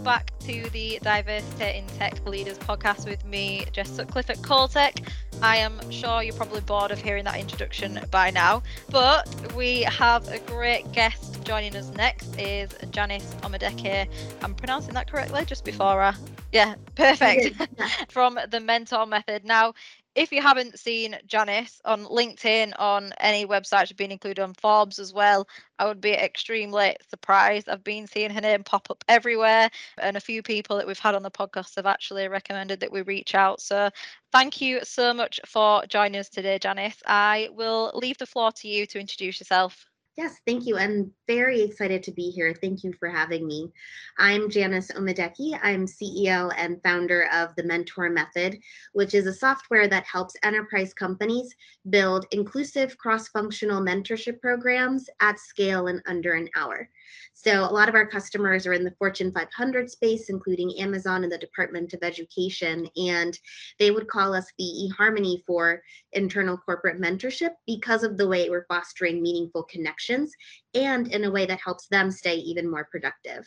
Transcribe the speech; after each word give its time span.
welcome 0.00 0.22
back 0.24 0.38
to 0.38 0.70
the 0.70 0.98
Diversity 1.02 1.78
in 1.78 1.86
Tech 1.98 2.26
Leaders 2.26 2.58
podcast 2.58 3.06
with 3.06 3.22
me, 3.26 3.66
Jess 3.70 3.90
Sutcliffe 3.90 4.30
at 4.30 4.38
Coltech. 4.38 5.06
I 5.42 5.56
am 5.56 5.78
sure 5.90 6.22
you're 6.22 6.34
probably 6.34 6.62
bored 6.62 6.90
of 6.90 6.98
hearing 6.98 7.24
that 7.24 7.38
introduction 7.38 8.00
by 8.10 8.30
now, 8.30 8.62
but 8.88 9.28
we 9.54 9.82
have 9.82 10.26
a 10.28 10.38
great 10.38 10.90
guest 10.92 11.42
joining 11.44 11.76
us 11.76 11.90
next 11.90 12.34
is 12.38 12.70
Janice 12.90 13.34
Omadeke. 13.42 14.08
I'm 14.42 14.54
pronouncing 14.54 14.94
that 14.94 15.10
correctly 15.10 15.44
just 15.44 15.64
before 15.66 16.00
I 16.00 16.14
yeah, 16.52 16.74
perfect. 16.94 17.56
From 18.08 18.38
the 18.50 18.60
mentor 18.60 19.06
method. 19.06 19.44
Now, 19.44 19.74
if 20.14 20.32
you 20.32 20.42
haven't 20.42 20.78
seen 20.78 21.16
Janice 21.26 21.80
on 21.84 22.04
LinkedIn, 22.04 22.72
on 22.78 23.12
any 23.20 23.46
websites, 23.46 23.86
she's 23.88 23.96
been 23.96 24.10
included 24.10 24.42
on 24.42 24.54
Forbes 24.54 24.98
as 24.98 25.12
well, 25.12 25.46
I 25.78 25.86
would 25.86 26.00
be 26.00 26.12
extremely 26.12 26.96
surprised. 27.08 27.68
I've 27.68 27.84
been 27.84 28.06
seeing 28.06 28.30
her 28.30 28.40
name 28.40 28.64
pop 28.64 28.90
up 28.90 29.04
everywhere, 29.08 29.70
and 29.98 30.16
a 30.16 30.20
few 30.20 30.42
people 30.42 30.76
that 30.76 30.86
we've 30.86 30.98
had 30.98 31.14
on 31.14 31.22
the 31.22 31.30
podcast 31.30 31.76
have 31.76 31.86
actually 31.86 32.28
recommended 32.28 32.80
that 32.80 32.92
we 32.92 33.02
reach 33.02 33.34
out. 33.34 33.60
So, 33.60 33.90
thank 34.32 34.60
you 34.60 34.80
so 34.82 35.14
much 35.14 35.40
for 35.46 35.84
joining 35.86 36.18
us 36.18 36.28
today, 36.28 36.58
Janice. 36.58 37.00
I 37.06 37.48
will 37.52 37.92
leave 37.94 38.18
the 38.18 38.26
floor 38.26 38.52
to 38.52 38.68
you 38.68 38.86
to 38.86 39.00
introduce 39.00 39.40
yourself. 39.40 39.86
Yes, 40.16 40.40
thank 40.46 40.66
you. 40.66 40.76
I'm 40.76 41.12
very 41.36 41.60
excited 41.60 42.02
to 42.02 42.10
be 42.10 42.28
here. 42.28 42.52
Thank 42.52 42.82
you 42.82 42.92
for 42.92 43.08
having 43.08 43.46
me. 43.46 43.70
I'm 44.18 44.50
Janice 44.50 44.90
Omadeke. 44.90 45.60
I'm 45.62 45.86
CEO 45.86 46.52
and 46.56 46.82
founder 46.82 47.28
of 47.32 47.54
the 47.54 47.62
Mentor 47.62 48.10
Method, 48.10 48.58
which 48.94 49.14
is 49.14 49.28
a 49.28 49.32
software 49.32 49.86
that 49.86 50.04
helps 50.06 50.34
enterprise 50.42 50.92
companies 50.92 51.54
build 51.88 52.26
inclusive 52.32 52.98
cross 52.98 53.28
functional 53.28 53.80
mentorship 53.80 54.40
programs 54.40 55.08
at 55.20 55.38
scale 55.38 55.86
in 55.86 56.02
under 56.06 56.32
an 56.32 56.48
hour. 56.56 56.88
So, 57.32 57.62
a 57.62 57.72
lot 57.72 57.88
of 57.88 57.94
our 57.94 58.06
customers 58.06 58.66
are 58.66 58.72
in 58.72 58.84
the 58.84 58.94
Fortune 58.98 59.32
500 59.32 59.90
space, 59.90 60.28
including 60.28 60.78
Amazon 60.78 61.22
and 61.22 61.32
the 61.32 61.38
Department 61.38 61.94
of 61.94 62.02
Education, 62.02 62.88
and 62.96 63.38
they 63.78 63.90
would 63.90 64.08
call 64.08 64.34
us 64.34 64.46
the 64.58 64.90
eHarmony 64.98 65.42
for 65.46 65.80
internal 66.12 66.58
corporate 66.58 67.00
mentorship 67.00 67.52
because 67.66 68.02
of 68.02 68.18
the 68.18 68.28
way 68.28 68.50
we're 68.50 68.66
fostering 68.66 69.22
meaningful 69.22 69.62
connections 69.62 70.34
and 70.74 71.08
in 71.22 71.28
a 71.28 71.30
way 71.30 71.46
that 71.46 71.60
helps 71.64 71.86
them 71.86 72.10
stay 72.10 72.36
even 72.36 72.70
more 72.70 72.88
productive. 72.90 73.46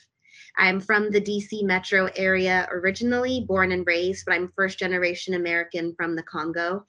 I'm 0.58 0.80
from 0.80 1.12
the 1.12 1.22
DC 1.22 1.64
metro 1.64 2.10
area 2.16 2.68
originally, 2.72 3.46
born 3.48 3.72
and 3.72 3.86
raised, 3.86 4.26
but 4.26 4.34
I'm 4.34 4.52
first 4.56 4.80
generation 4.80 5.36
American 5.36 5.94
from 5.96 6.16
the 6.16 6.24
Congo 6.24 6.86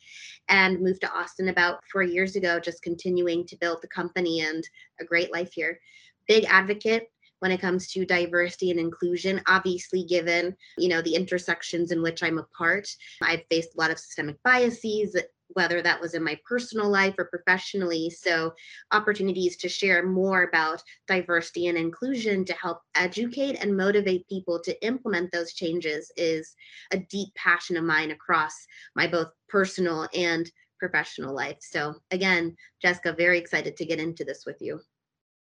and 0.48 0.80
moved 0.80 1.02
to 1.02 1.12
Austin 1.12 1.48
about 1.48 1.80
four 1.92 2.02
years 2.02 2.36
ago, 2.36 2.58
just 2.58 2.82
continuing 2.82 3.46
to 3.46 3.56
build 3.56 3.82
the 3.82 3.88
company 3.88 4.40
and 4.40 4.66
a 5.00 5.04
great 5.04 5.32
life 5.32 5.52
here 5.52 5.78
big 6.26 6.44
advocate 6.48 7.08
when 7.40 7.50
it 7.50 7.60
comes 7.60 7.90
to 7.90 8.06
diversity 8.06 8.70
and 8.70 8.80
inclusion 8.80 9.40
obviously 9.46 10.04
given 10.04 10.56
you 10.78 10.88
know 10.88 11.02
the 11.02 11.14
intersections 11.14 11.90
in 11.90 12.02
which 12.02 12.22
i'm 12.22 12.38
a 12.38 12.46
part 12.56 12.88
i've 13.22 13.42
faced 13.50 13.74
a 13.74 13.80
lot 13.80 13.90
of 13.90 13.98
systemic 13.98 14.36
biases 14.42 15.16
whether 15.54 15.82
that 15.82 16.00
was 16.00 16.14
in 16.14 16.22
my 16.22 16.38
personal 16.46 16.88
life 16.88 17.14
or 17.18 17.26
professionally 17.26 18.10
so 18.10 18.52
opportunities 18.92 19.56
to 19.56 19.68
share 19.68 20.06
more 20.06 20.44
about 20.44 20.82
diversity 21.08 21.66
and 21.66 21.78
inclusion 21.78 22.44
to 22.44 22.52
help 22.54 22.80
educate 22.94 23.56
and 23.56 23.76
motivate 23.76 24.28
people 24.28 24.60
to 24.60 24.86
implement 24.86 25.30
those 25.32 25.54
changes 25.54 26.12
is 26.16 26.54
a 26.92 26.98
deep 26.98 27.34
passion 27.34 27.76
of 27.76 27.84
mine 27.84 28.10
across 28.10 28.52
my 28.94 29.06
both 29.06 29.28
personal 29.48 30.08
and 30.14 30.50
professional 30.78 31.34
life 31.34 31.58
so 31.60 31.94
again 32.10 32.54
jessica 32.82 33.12
very 33.12 33.38
excited 33.38 33.76
to 33.76 33.86
get 33.86 33.98
into 33.98 34.24
this 34.24 34.44
with 34.46 34.56
you 34.60 34.80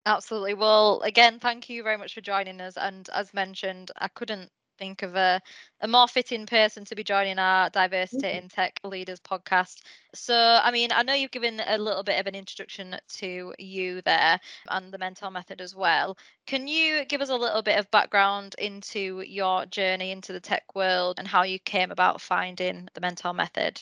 Absolutely. 0.06 0.54
Well, 0.54 1.02
again, 1.02 1.38
thank 1.38 1.68
you 1.68 1.82
very 1.82 1.98
much 1.98 2.14
for 2.14 2.22
joining 2.22 2.60
us. 2.60 2.76
And 2.76 3.08
as 3.10 3.34
mentioned, 3.34 3.90
I 3.96 4.08
couldn't 4.08 4.50
think 4.80 5.02
of 5.02 5.14
a, 5.14 5.40
a 5.82 5.86
more 5.86 6.08
fitting 6.08 6.46
person 6.46 6.84
to 6.86 6.96
be 6.96 7.04
joining 7.04 7.38
our 7.38 7.68
Diversity 7.68 8.26
mm-hmm. 8.26 8.44
in 8.44 8.48
Tech 8.48 8.80
Leaders 8.82 9.20
podcast. 9.20 9.82
So, 10.14 10.34
I 10.34 10.70
mean, 10.70 10.90
I 10.90 11.02
know 11.02 11.12
you've 11.12 11.30
given 11.30 11.60
a 11.64 11.76
little 11.76 12.02
bit 12.02 12.18
of 12.18 12.26
an 12.26 12.34
introduction 12.34 12.96
to 13.18 13.54
you 13.58 14.00
there 14.02 14.40
and 14.70 14.92
the 14.92 14.98
mentor 14.98 15.30
method 15.30 15.60
as 15.60 15.76
well. 15.76 16.16
Can 16.46 16.66
you 16.66 17.04
give 17.04 17.20
us 17.20 17.28
a 17.28 17.36
little 17.36 17.62
bit 17.62 17.78
of 17.78 17.90
background 17.90 18.56
into 18.58 19.22
your 19.26 19.66
journey 19.66 20.10
into 20.10 20.32
the 20.32 20.40
tech 20.40 20.64
world 20.74 21.18
and 21.18 21.28
how 21.28 21.42
you 21.42 21.58
came 21.58 21.90
about 21.90 22.22
finding 22.22 22.88
the 22.94 23.00
mentor 23.00 23.34
method? 23.34 23.80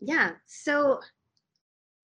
Yeah. 0.00 0.32
So, 0.46 1.00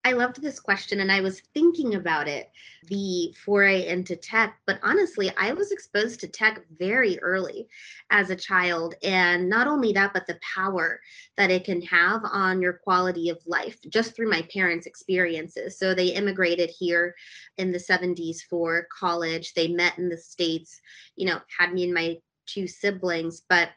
I 0.07 0.13
loved 0.13 0.41
this 0.41 0.57
question 0.57 1.01
and 1.01 1.11
I 1.11 1.19
was 1.19 1.41
thinking 1.53 1.95
about 1.95 2.29
it, 2.29 2.49
the 2.85 3.35
foray 3.43 3.87
into 3.87 4.15
tech. 4.15 4.57
But 4.65 4.79
honestly, 4.81 5.33
I 5.35 5.51
was 5.51 5.73
exposed 5.73 6.21
to 6.21 6.29
tech 6.29 6.61
very 6.79 7.19
early 7.19 7.67
as 8.09 8.29
a 8.29 8.35
child. 8.37 8.95
And 9.03 9.49
not 9.49 9.67
only 9.67 9.91
that, 9.91 10.13
but 10.13 10.25
the 10.25 10.39
power 10.55 11.01
that 11.35 11.51
it 11.51 11.65
can 11.65 11.81
have 11.81 12.21
on 12.23 12.61
your 12.61 12.71
quality 12.71 13.29
of 13.29 13.45
life 13.45 13.77
just 13.89 14.15
through 14.15 14.29
my 14.29 14.43
parents' 14.43 14.87
experiences. 14.87 15.77
So 15.77 15.93
they 15.93 16.07
immigrated 16.07 16.69
here 16.69 17.13
in 17.57 17.73
the 17.73 17.77
70s 17.77 18.37
for 18.49 18.87
college. 18.97 19.55
They 19.55 19.67
met 19.67 19.97
in 19.97 20.07
the 20.07 20.17
States, 20.17 20.79
you 21.17 21.25
know, 21.25 21.41
had 21.59 21.73
me 21.73 21.83
and 21.83 21.93
my 21.93 22.15
two 22.45 22.65
siblings, 22.65 23.41
but 23.49 23.71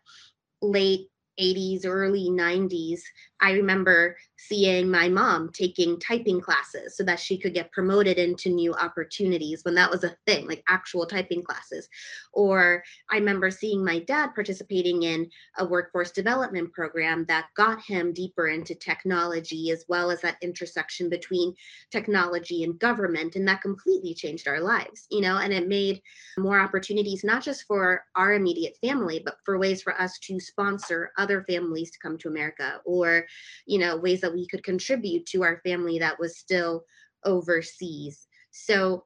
late 0.62 1.08
80s, 1.40 1.86
early 1.86 2.28
90s, 2.30 3.00
I 3.40 3.52
remember 3.52 4.16
seeing 4.36 4.90
my 4.90 5.08
mom 5.08 5.50
taking 5.52 5.98
typing 6.00 6.40
classes 6.40 6.96
so 6.96 7.04
that 7.04 7.20
she 7.20 7.38
could 7.38 7.54
get 7.54 7.72
promoted 7.72 8.18
into 8.18 8.48
new 8.48 8.72
opportunities 8.74 9.64
when 9.64 9.74
that 9.74 9.90
was 9.90 10.04
a 10.04 10.16
thing, 10.26 10.46
like 10.46 10.62
actual 10.68 11.06
typing 11.06 11.42
classes. 11.42 11.88
Or 12.32 12.82
I 13.10 13.16
remember 13.16 13.50
seeing 13.50 13.84
my 13.84 13.98
dad 14.00 14.34
participating 14.34 15.02
in 15.02 15.30
a 15.58 15.64
workforce 15.64 16.10
development 16.10 16.72
program 16.72 17.24
that 17.26 17.46
got 17.54 17.82
him 17.82 18.12
deeper 18.12 18.48
into 18.48 18.74
technology 18.74 19.70
as 19.70 19.84
well 19.88 20.10
as 20.10 20.20
that 20.22 20.38
intersection 20.42 21.08
between 21.08 21.54
technology 21.90 22.64
and 22.64 22.78
government. 22.78 23.36
And 23.36 23.46
that 23.48 23.62
completely 23.62 24.14
changed 24.14 24.48
our 24.48 24.60
lives, 24.60 25.06
you 25.10 25.20
know, 25.20 25.38
and 25.38 25.52
it 25.52 25.68
made 25.68 26.02
more 26.38 26.60
opportunities, 26.60 27.24
not 27.24 27.42
just 27.42 27.64
for 27.64 28.04
our 28.16 28.34
immediate 28.34 28.76
family, 28.80 29.20
but 29.24 29.36
for 29.44 29.58
ways 29.58 29.82
for 29.82 29.98
us 30.00 30.18
to 30.20 30.40
sponsor 30.40 31.12
other 31.18 31.44
families 31.48 31.90
to 31.90 31.98
come 31.98 32.16
to 32.18 32.28
America 32.28 32.80
or 32.84 33.26
you 33.66 33.78
know 33.78 33.96
ways 33.96 34.20
that 34.20 34.32
we 34.32 34.46
could 34.46 34.64
contribute 34.64 35.26
to 35.26 35.42
our 35.42 35.60
family 35.64 35.98
that 35.98 36.18
was 36.18 36.38
still 36.38 36.84
overseas 37.24 38.26
so 38.50 39.04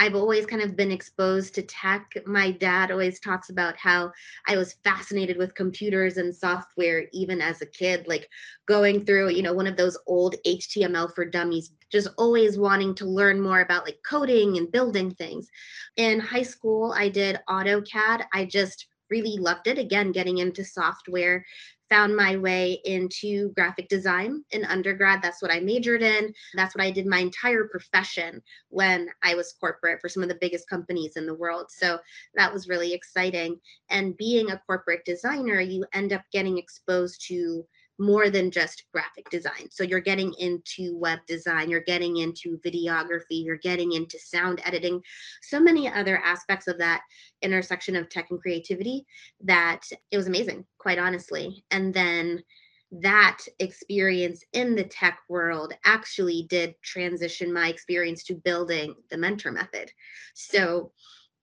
I've 0.00 0.14
always 0.14 0.46
kind 0.46 0.62
of 0.62 0.76
been 0.76 0.90
exposed 0.90 1.54
to 1.56 1.62
tech. 1.62 2.10
My 2.24 2.52
dad 2.52 2.90
always 2.90 3.20
talks 3.20 3.50
about 3.50 3.76
how 3.76 4.10
I 4.48 4.56
was 4.56 4.76
fascinated 4.82 5.36
with 5.36 5.54
computers 5.54 6.16
and 6.16 6.34
software 6.34 7.04
even 7.12 7.42
as 7.42 7.60
a 7.60 7.66
kid, 7.66 8.08
like 8.08 8.26
going 8.66 9.04
through, 9.04 9.32
you 9.32 9.42
know, 9.42 9.52
one 9.52 9.66
of 9.66 9.76
those 9.76 9.98
old 10.06 10.36
HTML 10.46 11.14
for 11.14 11.26
dummies, 11.26 11.72
just 11.92 12.08
always 12.16 12.58
wanting 12.58 12.94
to 12.94 13.04
learn 13.04 13.42
more 13.42 13.60
about 13.60 13.84
like 13.84 13.98
coding 14.02 14.56
and 14.56 14.72
building 14.72 15.10
things. 15.10 15.50
In 15.98 16.18
high 16.18 16.44
school, 16.44 16.94
I 16.96 17.10
did 17.10 17.38
AutoCAD. 17.50 18.24
I 18.32 18.46
just 18.46 18.86
really 19.10 19.36
loved 19.36 19.66
it. 19.66 19.76
Again, 19.76 20.12
getting 20.12 20.38
into 20.38 20.64
software, 20.64 21.44
found 21.90 22.16
my 22.16 22.36
way 22.36 22.80
into 22.84 23.50
graphic 23.50 23.88
design 23.88 24.44
in 24.52 24.64
undergrad. 24.64 25.20
That's 25.20 25.42
what 25.42 25.50
I 25.50 25.60
majored 25.60 26.02
in. 26.02 26.32
That's 26.54 26.74
what 26.74 26.84
I 26.84 26.90
did 26.90 27.06
my 27.06 27.18
entire 27.18 27.64
profession 27.64 28.40
when 28.68 29.08
I 29.22 29.34
was 29.34 29.54
corporate 29.60 30.00
for 30.00 30.08
some 30.08 30.22
of 30.22 30.28
the 30.28 30.38
biggest 30.40 30.68
companies 30.68 31.16
in 31.16 31.26
the 31.26 31.34
world. 31.34 31.66
So 31.68 31.98
that 32.36 32.52
was 32.52 32.68
really 32.68 32.94
exciting. 32.94 33.58
And 33.90 34.16
being 34.16 34.50
a 34.50 34.62
corporate 34.66 35.04
designer, 35.04 35.60
you 35.60 35.84
end 35.92 36.12
up 36.12 36.22
getting 36.32 36.56
exposed 36.56 37.26
to 37.26 37.66
more 38.00 38.30
than 38.30 38.50
just 38.50 38.84
graphic 38.92 39.28
design. 39.30 39.68
So 39.70 39.84
you're 39.84 40.00
getting 40.00 40.32
into 40.38 40.96
web 40.96 41.18
design, 41.26 41.68
you're 41.68 41.80
getting 41.82 42.16
into 42.16 42.58
videography, 42.64 43.44
you're 43.44 43.58
getting 43.58 43.92
into 43.92 44.18
sound 44.18 44.60
editing, 44.64 45.02
so 45.42 45.60
many 45.60 45.86
other 45.86 46.18
aspects 46.18 46.66
of 46.66 46.78
that 46.78 47.02
intersection 47.42 47.94
of 47.94 48.08
tech 48.08 48.30
and 48.30 48.40
creativity 48.40 49.04
that 49.44 49.82
it 50.10 50.16
was 50.16 50.26
amazing, 50.26 50.64
quite 50.78 50.98
honestly. 50.98 51.62
And 51.70 51.92
then 51.92 52.42
that 52.90 53.38
experience 53.58 54.42
in 54.54 54.74
the 54.74 54.84
tech 54.84 55.20
world 55.28 55.74
actually 55.84 56.46
did 56.48 56.74
transition 56.82 57.52
my 57.52 57.68
experience 57.68 58.24
to 58.24 58.34
building 58.34 58.94
the 59.10 59.18
mentor 59.18 59.52
method. 59.52 59.92
So 60.34 60.90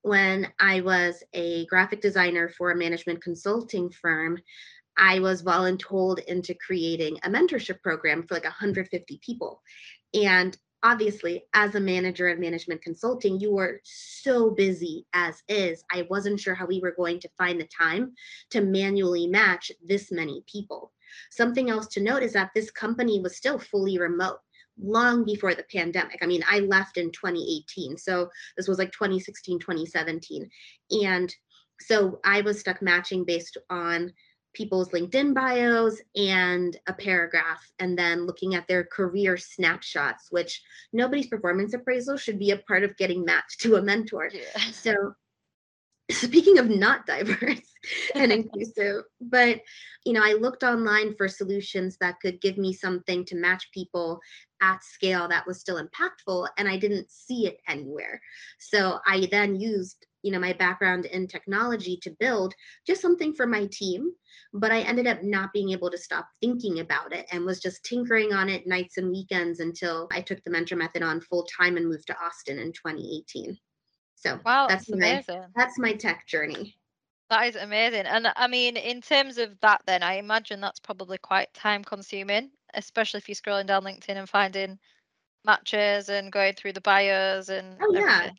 when 0.01 0.47
I 0.59 0.81
was 0.81 1.23
a 1.33 1.65
graphic 1.67 2.01
designer 2.01 2.49
for 2.49 2.71
a 2.71 2.75
management 2.75 3.21
consulting 3.21 3.89
firm, 3.89 4.39
I 4.97 5.19
was 5.19 5.43
voluntold 5.43 6.23
into 6.25 6.53
creating 6.55 7.19
a 7.23 7.29
mentorship 7.29 7.81
program 7.81 8.25
for 8.27 8.35
like 8.35 8.43
150 8.43 9.19
people. 9.23 9.61
And 10.13 10.57
obviously, 10.83 11.43
as 11.53 11.75
a 11.75 11.79
manager 11.79 12.27
of 12.29 12.39
management 12.39 12.81
consulting, 12.81 13.39
you 13.39 13.53
were 13.53 13.81
so 13.83 14.51
busy 14.51 15.05
as 15.13 15.41
is. 15.47 15.83
I 15.91 16.07
wasn't 16.09 16.39
sure 16.39 16.55
how 16.55 16.65
we 16.65 16.79
were 16.79 16.95
going 16.95 17.19
to 17.21 17.29
find 17.37 17.59
the 17.59 17.67
time 17.67 18.13
to 18.51 18.61
manually 18.61 19.27
match 19.27 19.71
this 19.85 20.11
many 20.11 20.43
people. 20.47 20.91
Something 21.31 21.69
else 21.69 21.87
to 21.87 22.01
note 22.01 22.23
is 22.23 22.33
that 22.33 22.51
this 22.53 22.71
company 22.71 23.19
was 23.19 23.37
still 23.37 23.59
fully 23.59 23.97
remote 23.97 24.39
long 24.79 25.25
before 25.25 25.55
the 25.55 25.65
pandemic. 25.71 26.19
I 26.21 26.27
mean, 26.27 26.43
I 26.47 26.59
left 26.59 26.97
in 26.97 27.11
2018. 27.11 27.97
So 27.97 28.29
this 28.55 28.67
was 28.67 28.77
like 28.77 28.91
2016, 28.91 29.59
2017. 29.59 30.49
And 31.03 31.33
so 31.81 32.19
I 32.23 32.41
was 32.41 32.59
stuck 32.59 32.81
matching 32.81 33.23
based 33.23 33.57
on 33.69 34.13
people's 34.53 34.89
LinkedIn 34.89 35.33
bios 35.33 36.01
and 36.15 36.77
a 36.87 36.93
paragraph, 36.93 37.69
and 37.79 37.97
then 37.97 38.25
looking 38.25 38.55
at 38.55 38.67
their 38.67 38.83
career 38.83 39.37
snapshots, 39.37 40.27
which 40.31 40.61
nobody's 40.93 41.27
performance 41.27 41.73
appraisal 41.73 42.17
should 42.17 42.39
be 42.39 42.51
a 42.51 42.57
part 42.57 42.83
of 42.83 42.97
getting 42.97 43.23
matched 43.23 43.61
to 43.61 43.75
a 43.75 43.81
mentor. 43.81 44.29
Yeah. 44.33 44.71
So, 44.71 45.13
speaking 46.09 46.57
of 46.57 46.69
not 46.69 47.05
diverse 47.05 47.61
and 48.15 48.31
inclusive, 48.31 49.03
but 49.21 49.61
you 50.05 50.13
know, 50.13 50.23
I 50.23 50.33
looked 50.33 50.63
online 50.63 51.15
for 51.15 51.27
solutions 51.27 51.97
that 51.99 52.19
could 52.21 52.41
give 52.41 52.57
me 52.57 52.73
something 52.73 53.25
to 53.25 53.35
match 53.35 53.69
people 53.71 54.19
at 54.61 54.83
scale 54.83 55.27
that 55.27 55.45
was 55.45 55.59
still 55.59 55.79
impactful, 55.83 56.47
and 56.57 56.67
I 56.67 56.77
didn't 56.77 57.11
see 57.11 57.45
it 57.45 57.59
anywhere. 57.67 58.21
So 58.57 58.99
I 59.05 59.27
then 59.29 59.59
used 59.59 60.06
you 60.23 60.31
know 60.31 60.39
my 60.39 60.53
background 60.53 61.05
in 61.05 61.27
technology 61.27 61.97
to 62.01 62.15
build 62.19 62.53
just 62.85 63.01
something 63.01 63.33
for 63.33 63.45
my 63.45 63.67
team 63.71 64.11
but 64.53 64.71
i 64.71 64.79
ended 64.81 65.07
up 65.07 65.23
not 65.23 65.53
being 65.53 65.71
able 65.71 65.89
to 65.89 65.97
stop 65.97 66.27
thinking 66.41 66.79
about 66.79 67.13
it 67.13 67.25
and 67.31 67.45
was 67.45 67.59
just 67.59 67.83
tinkering 67.83 68.33
on 68.33 68.49
it 68.49 68.67
nights 68.67 68.97
and 68.97 69.09
weekends 69.09 69.59
until 69.59 70.07
i 70.11 70.21
took 70.21 70.43
the 70.43 70.49
mentor 70.49 70.75
method 70.75 71.03
on 71.03 71.21
full 71.21 71.45
time 71.45 71.77
and 71.77 71.87
moved 71.87 72.07
to 72.07 72.15
austin 72.23 72.59
in 72.59 72.71
2018 72.71 73.57
so 74.15 74.39
wow 74.45 74.67
that's, 74.67 74.87
that's 74.87 74.99
my 74.99 75.07
amazing. 75.07 75.43
that's 75.55 75.79
my 75.79 75.93
tech 75.93 76.25
journey 76.27 76.75
that 77.29 77.47
is 77.47 77.55
amazing 77.55 78.05
and 78.05 78.27
i 78.35 78.47
mean 78.47 78.77
in 78.77 79.01
terms 79.01 79.37
of 79.37 79.59
that 79.61 79.81
then 79.85 80.01
i 80.01 80.15
imagine 80.15 80.59
that's 80.59 80.79
probably 80.79 81.17
quite 81.17 81.53
time 81.53 81.83
consuming 81.83 82.49
especially 82.73 83.17
if 83.17 83.29
you're 83.29 83.35
scrolling 83.35 83.67
down 83.67 83.83
linkedin 83.83 84.17
and 84.17 84.29
finding 84.29 84.77
matches 85.45 86.09
and 86.09 86.31
going 86.31 86.53
through 86.53 86.73
the 86.73 86.81
bios 86.81 87.49
and 87.49 87.77
oh 87.81 87.95
everything. 87.95 88.37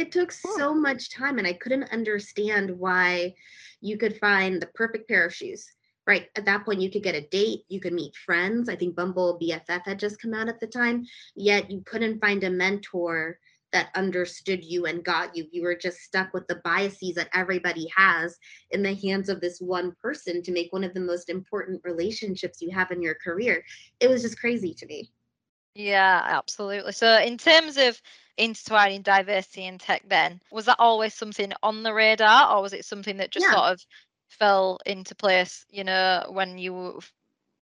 It 0.00 0.10
took 0.12 0.32
so 0.32 0.74
much 0.74 1.10
time 1.10 1.38
and 1.38 1.46
i 1.46 1.52
couldn't 1.52 1.92
understand 1.92 2.70
why 2.70 3.34
you 3.80 3.96
could 3.96 4.18
find 4.18 4.60
the 4.60 4.66
perfect 4.68 5.08
pair 5.08 5.26
of 5.26 5.34
shoes. 5.34 5.66
Right 6.06 6.28
at 6.34 6.46
that 6.46 6.64
point 6.64 6.80
you 6.80 6.90
could 6.90 7.02
get 7.02 7.14
a 7.14 7.28
date 7.28 7.60
you 7.68 7.80
could 7.80 7.92
meet 7.92 8.16
friends. 8.16 8.68
I 8.68 8.76
think 8.76 8.96
bumble 8.96 9.38
bff 9.40 9.84
had 9.84 9.98
just 9.98 10.20
come 10.20 10.34
out 10.34 10.48
at 10.48 10.58
the 10.58 10.66
time 10.66 11.06
yet 11.36 11.70
you 11.70 11.82
couldn't 11.86 12.20
find 12.20 12.42
a 12.42 12.50
mentor 12.50 13.38
that 13.72 13.90
understood 13.94 14.64
you 14.64 14.86
and 14.86 15.04
got 15.04 15.36
you. 15.36 15.46
You 15.52 15.62
were 15.62 15.76
just 15.76 15.98
stuck 16.00 16.34
with 16.34 16.48
the 16.48 16.60
biases 16.64 17.14
that 17.14 17.28
everybody 17.32 17.88
has 17.96 18.36
in 18.72 18.82
the 18.82 18.94
hands 18.94 19.28
of 19.28 19.40
this 19.40 19.60
one 19.60 19.94
person 20.02 20.42
to 20.42 20.50
make 20.52 20.72
one 20.72 20.82
of 20.82 20.92
the 20.94 21.00
most 21.00 21.28
important 21.28 21.80
relationships 21.84 22.60
you 22.60 22.70
have 22.72 22.90
in 22.90 23.00
your 23.00 23.14
career. 23.14 23.62
It 24.00 24.08
was 24.08 24.22
just 24.22 24.40
crazy 24.40 24.74
to 24.74 24.86
me. 24.86 25.10
Yeah 25.74 26.22
absolutely. 26.24 26.92
So 26.92 27.18
in 27.20 27.38
terms 27.38 27.76
of 27.76 28.00
intertwining 28.40 29.02
diversity 29.02 29.66
in 29.66 29.78
tech 29.78 30.02
then 30.08 30.40
was 30.50 30.64
that 30.64 30.76
always 30.78 31.14
something 31.14 31.52
on 31.62 31.82
the 31.82 31.92
radar 31.92 32.56
or 32.56 32.62
was 32.62 32.72
it 32.72 32.84
something 32.84 33.18
that 33.18 33.30
just 33.30 33.46
yeah. 33.46 33.52
sort 33.52 33.72
of 33.72 33.84
fell 34.28 34.78
into 34.86 35.14
place 35.14 35.66
you 35.70 35.84
know 35.84 36.24
when 36.30 36.56
you 36.56 36.98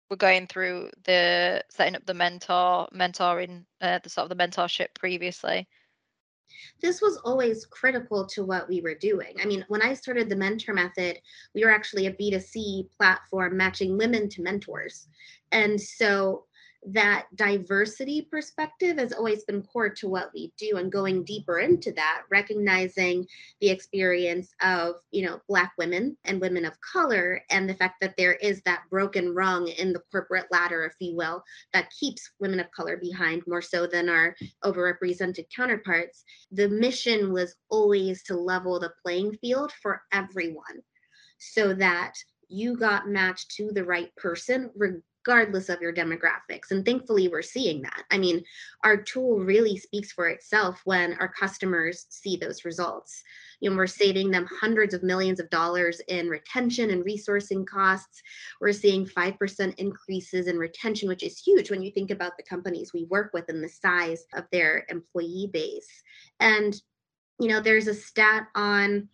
were 0.10 0.16
going 0.16 0.48
through 0.48 0.90
the 1.04 1.64
setting 1.70 1.96
up 1.96 2.06
the 2.06 2.14
mentor 2.14 2.88
mentoring 2.94 3.64
uh, 3.82 4.00
the 4.04 4.10
sort 4.10 4.30
of 4.30 4.36
the 4.36 4.44
mentorship 4.44 4.88
previously 4.96 5.68
this 6.82 7.02
was 7.02 7.18
always 7.18 7.66
critical 7.66 8.26
to 8.28 8.44
what 8.44 8.68
we 8.68 8.82
were 8.82 8.96
doing. 8.96 9.36
I 9.42 9.46
mean, 9.46 9.66
when 9.68 9.82
I 9.82 9.94
started 9.94 10.30
the 10.30 10.36
mentor 10.36 10.74
method, 10.74 11.20
we 11.54 11.64
were 11.64 11.72
actually 11.72 12.08
a 12.08 12.14
B2C 12.14 12.90
platform 12.98 13.58
matching 13.58 13.98
women 13.98 14.30
to 14.30 14.42
mentors. 14.42 15.08
And 15.52 15.80
so 15.80 16.46
that 16.88 17.26
diversity 17.36 18.28
perspective 18.30 18.98
has 18.98 19.12
always 19.12 19.44
been 19.44 19.64
core 19.64 19.90
to 19.90 20.08
what 20.08 20.32
we 20.34 20.54
do 20.58 20.78
and 20.78 20.92
going 20.92 21.24
deeper 21.24 21.60
into 21.60 21.92
that 21.94 22.24
recognizing 22.30 23.26
the 23.60 23.70
experience 23.70 24.54
of 24.62 24.96
you 25.12 25.26
know 25.26 25.40
black 25.48 25.74
women 25.78 26.16
and 26.26 26.40
women 26.40 26.66
of 26.66 26.80
color 26.82 27.42
and 27.50 27.68
the 27.68 27.74
fact 27.74 27.96
that 28.02 28.16
there 28.18 28.34
is 28.34 28.62
that 28.62 28.84
broken 28.90 29.34
rung 29.34 29.68
in 29.68 29.94
the 29.94 30.02
corporate 30.12 30.46
ladder 30.52 30.86
if 30.86 30.94
you 31.00 31.16
will 31.16 31.44
that 31.74 31.90
keeps 31.90 32.30
women 32.40 32.60
of 32.60 32.72
color 32.72 32.98
behind 32.98 33.42
more 33.48 33.62
so 33.62 33.88
than 33.88 34.10
our 34.10 34.36
overrepresented 34.64 35.46
counterparts. 35.56 36.24
The 36.52 36.70
mission 36.70 37.34
was 37.34 37.56
always 37.70 38.24
to 38.24 38.36
level 38.36 38.80
the 38.80 38.94
playing 39.02 39.38
field 39.38 39.72
for 39.82 40.02
everyone 40.12 40.82
so 41.38 41.74
that 41.74 42.14
you 42.48 42.78
got 42.78 43.08
matched 43.08 43.52
to 43.52 43.72
the 43.72 43.84
right 43.84 44.16
person 44.16 44.70
regardless 45.26 45.70
of 45.70 45.82
your 45.82 45.94
demographics. 45.94 46.72
And 46.72 46.86
thankfully, 46.86 47.28
we're 47.28 47.42
seeing 47.42 47.82
that. 47.82 48.04
I 48.12 48.18
mean, 48.18 48.44
our 48.84 48.98
tool 48.98 49.40
really 49.40 49.78
speaks 49.78 50.12
for 50.12 50.28
itself 50.28 50.82
when 50.86 51.14
our 51.14 51.28
customers 51.28 52.06
see 52.10 52.38
those 52.38 52.66
results. 52.66 53.24
You 53.60 53.70
know, 53.70 53.76
we're 53.76 53.88
saving 53.88 54.32
them 54.32 54.48
hundreds 54.60 54.94
of 54.94 55.04
millions 55.04 55.40
of 55.40 55.50
dollars 55.50 56.02
in 56.08 56.28
retention 56.28 56.92
and 56.92 57.04
resourcing 57.04 57.66
costs. 57.66 58.22
We're 58.62 58.74
seeing 58.74 59.06
5% 59.06 59.76
increases 59.80 60.48
in 60.48 60.58
retention, 60.58 61.08
which 61.08 61.24
is 61.24 61.40
huge 61.40 61.72
when 61.72 61.82
you 61.82 61.92
think 61.92 62.12
about 62.12 62.38
the 62.38 62.44
companies 62.44 62.94
we 62.94 63.06
work 63.06 63.32
with 63.34 63.46
and 63.50 63.64
the 63.64 63.70
size 63.70 64.26
of 64.36 64.44
their 64.52 64.86
employee 64.90 65.50
base. 65.52 65.90
And, 66.40 66.76
you 67.40 67.48
know, 67.48 67.62
there's 67.62 67.88
a 67.88 67.94
stat 67.94 68.48
on, 68.56 69.10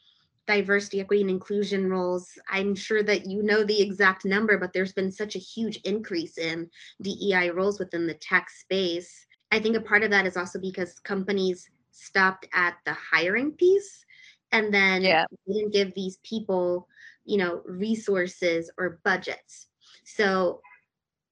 diversity, 0.47 1.01
equity, 1.01 1.21
and 1.21 1.29
inclusion 1.29 1.89
roles. 1.89 2.29
I'm 2.49 2.75
sure 2.75 3.03
that 3.03 3.25
you 3.25 3.43
know 3.43 3.63
the 3.63 3.81
exact 3.81 4.25
number, 4.25 4.57
but 4.57 4.73
there's 4.73 4.93
been 4.93 5.11
such 5.11 5.35
a 5.35 5.39
huge 5.39 5.77
increase 5.83 6.37
in 6.37 6.69
DEI 7.01 7.51
roles 7.51 7.79
within 7.79 8.07
the 8.07 8.15
tech 8.15 8.49
space. 8.49 9.27
I 9.51 9.59
think 9.59 9.75
a 9.75 9.81
part 9.81 10.03
of 10.03 10.11
that 10.11 10.25
is 10.25 10.37
also 10.37 10.59
because 10.59 10.99
companies 10.99 11.69
stopped 11.91 12.47
at 12.53 12.75
the 12.85 12.93
hiring 12.93 13.51
piece 13.51 14.05
and 14.51 14.73
then 14.73 15.01
yeah. 15.01 15.25
didn't 15.47 15.73
give 15.73 15.93
these 15.93 16.17
people, 16.23 16.87
you 17.25 17.37
know, 17.37 17.61
resources 17.65 18.71
or 18.77 18.99
budgets. 19.03 19.67
So 20.03 20.61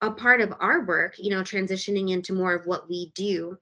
a 0.02 0.12
part 0.12 0.42
of 0.42 0.54
our 0.60 0.86
work, 0.86 1.16
you 1.18 1.30
know, 1.30 1.42
transitioning 1.42 2.12
into 2.12 2.34
more 2.34 2.54
of 2.54 2.66
what 2.66 2.90
we 2.90 3.12
do 3.16 3.58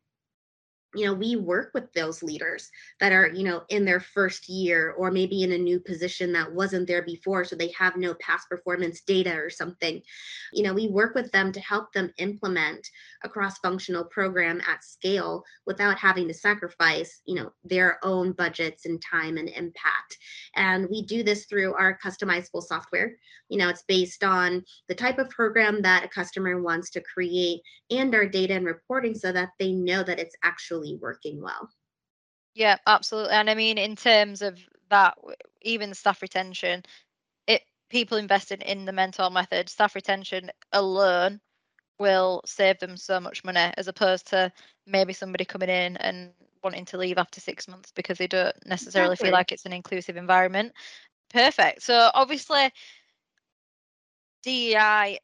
you 0.97 1.05
know 1.05 1.13
we 1.13 1.35
work 1.35 1.71
with 1.73 1.91
those 1.93 2.23
leaders 2.23 2.71
that 2.99 3.11
are 3.11 3.27
you 3.27 3.43
know 3.43 3.63
in 3.69 3.85
their 3.85 3.99
first 3.99 4.49
year 4.49 4.93
or 4.97 5.11
maybe 5.11 5.43
in 5.43 5.51
a 5.51 5.57
new 5.57 5.79
position 5.79 6.33
that 6.33 6.51
wasn't 6.51 6.87
there 6.87 7.03
before 7.03 7.45
so 7.45 7.55
they 7.55 7.71
have 7.77 7.95
no 7.95 8.15
past 8.15 8.49
performance 8.49 9.01
data 9.01 9.35
or 9.35 9.49
something. 9.49 10.01
You 10.53 10.63
know 10.63 10.73
we 10.73 10.87
work 10.87 11.13
with 11.13 11.31
them 11.31 11.51
to 11.51 11.59
help 11.59 11.93
them 11.93 12.11
implement 12.17 12.87
a 13.23 13.29
cross 13.29 13.57
functional 13.59 14.05
program 14.05 14.61
at 14.67 14.83
scale 14.83 15.43
without 15.65 15.97
having 15.97 16.27
to 16.27 16.33
sacrifice 16.33 17.21
you 17.25 17.35
know 17.35 17.51
their 17.63 17.99
own 18.03 18.31
budgets 18.31 18.85
and 18.85 19.01
time 19.01 19.37
and 19.37 19.49
impact. 19.49 20.17
And 20.55 20.87
we 20.89 21.03
do 21.03 21.23
this 21.23 21.45
through 21.45 21.73
our 21.73 21.97
customizable 22.03 22.63
software. 22.63 23.13
You 23.49 23.59
know 23.59 23.69
it's 23.69 23.83
based 23.87 24.23
on 24.23 24.63
the 24.87 24.95
type 24.95 25.19
of 25.19 25.29
program 25.29 25.81
that 25.83 26.05
a 26.05 26.07
customer 26.07 26.61
wants 26.61 26.89
to 26.91 27.01
create 27.01 27.61
and 27.91 28.13
our 28.15 28.25
data 28.25 28.53
and 28.53 28.65
reporting 28.65 29.13
so 29.15 29.31
that 29.31 29.49
they 29.59 29.71
know 29.71 30.03
that 30.03 30.19
it's 30.19 30.35
actually 30.43 30.86
working 30.95 31.41
well 31.41 31.69
yeah 32.53 32.77
absolutely 32.87 33.31
and 33.31 33.49
i 33.49 33.55
mean 33.55 33.77
in 33.77 33.95
terms 33.95 34.41
of 34.41 34.59
that 34.89 35.15
even 35.61 35.93
staff 35.93 36.21
retention 36.21 36.83
it 37.47 37.61
people 37.89 38.17
invested 38.17 38.61
in 38.63 38.85
the 38.85 38.91
mentor 38.91 39.29
method 39.29 39.69
staff 39.69 39.95
retention 39.95 40.49
alone 40.73 41.39
will 41.99 42.41
save 42.45 42.77
them 42.79 42.95
so 42.95 43.19
much 43.19 43.43
money 43.43 43.71
as 43.75 43.87
opposed 43.87 44.27
to 44.27 44.51
maybe 44.85 45.13
somebody 45.13 45.43
coming 45.43 45.69
in 45.69 45.97
and 45.97 46.31
wanting 46.63 46.85
to 46.85 46.97
leave 46.97 47.17
after 47.17 47.39
six 47.39 47.67
months 47.67 47.91
because 47.95 48.17
they 48.17 48.27
don't 48.27 48.55
necessarily 48.65 49.13
exactly. 49.13 49.27
feel 49.27 49.33
like 49.33 49.51
it's 49.51 49.65
an 49.65 49.73
inclusive 49.73 50.17
environment 50.17 50.71
perfect 51.29 51.81
so 51.81 52.09
obviously 52.13 52.71
DEI, 54.47 55.19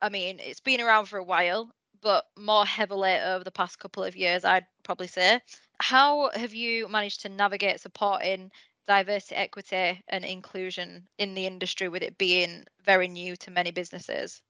I 0.00 0.08
mean, 0.08 0.38
it's 0.40 0.60
been 0.60 0.80
around 0.80 1.06
for 1.06 1.18
a 1.18 1.24
while, 1.24 1.70
but 2.02 2.26
more 2.36 2.66
heavily 2.66 3.14
over 3.14 3.44
the 3.44 3.50
past 3.50 3.78
couple 3.78 4.04
of 4.04 4.16
years, 4.16 4.44
I'd 4.44 4.66
probably 4.82 5.06
say. 5.06 5.40
How 5.80 6.30
have 6.34 6.54
you 6.54 6.88
managed 6.88 7.22
to 7.22 7.28
navigate 7.28 7.80
supporting 7.80 8.50
diversity, 8.86 9.36
equity, 9.36 10.02
and 10.08 10.24
inclusion 10.24 11.08
in 11.18 11.34
the 11.34 11.46
industry 11.46 11.88
with 11.88 12.02
it 12.02 12.18
being 12.18 12.64
very 12.84 13.08
new 13.08 13.36
to 13.36 13.50
many 13.50 13.70
businesses? 13.70 14.42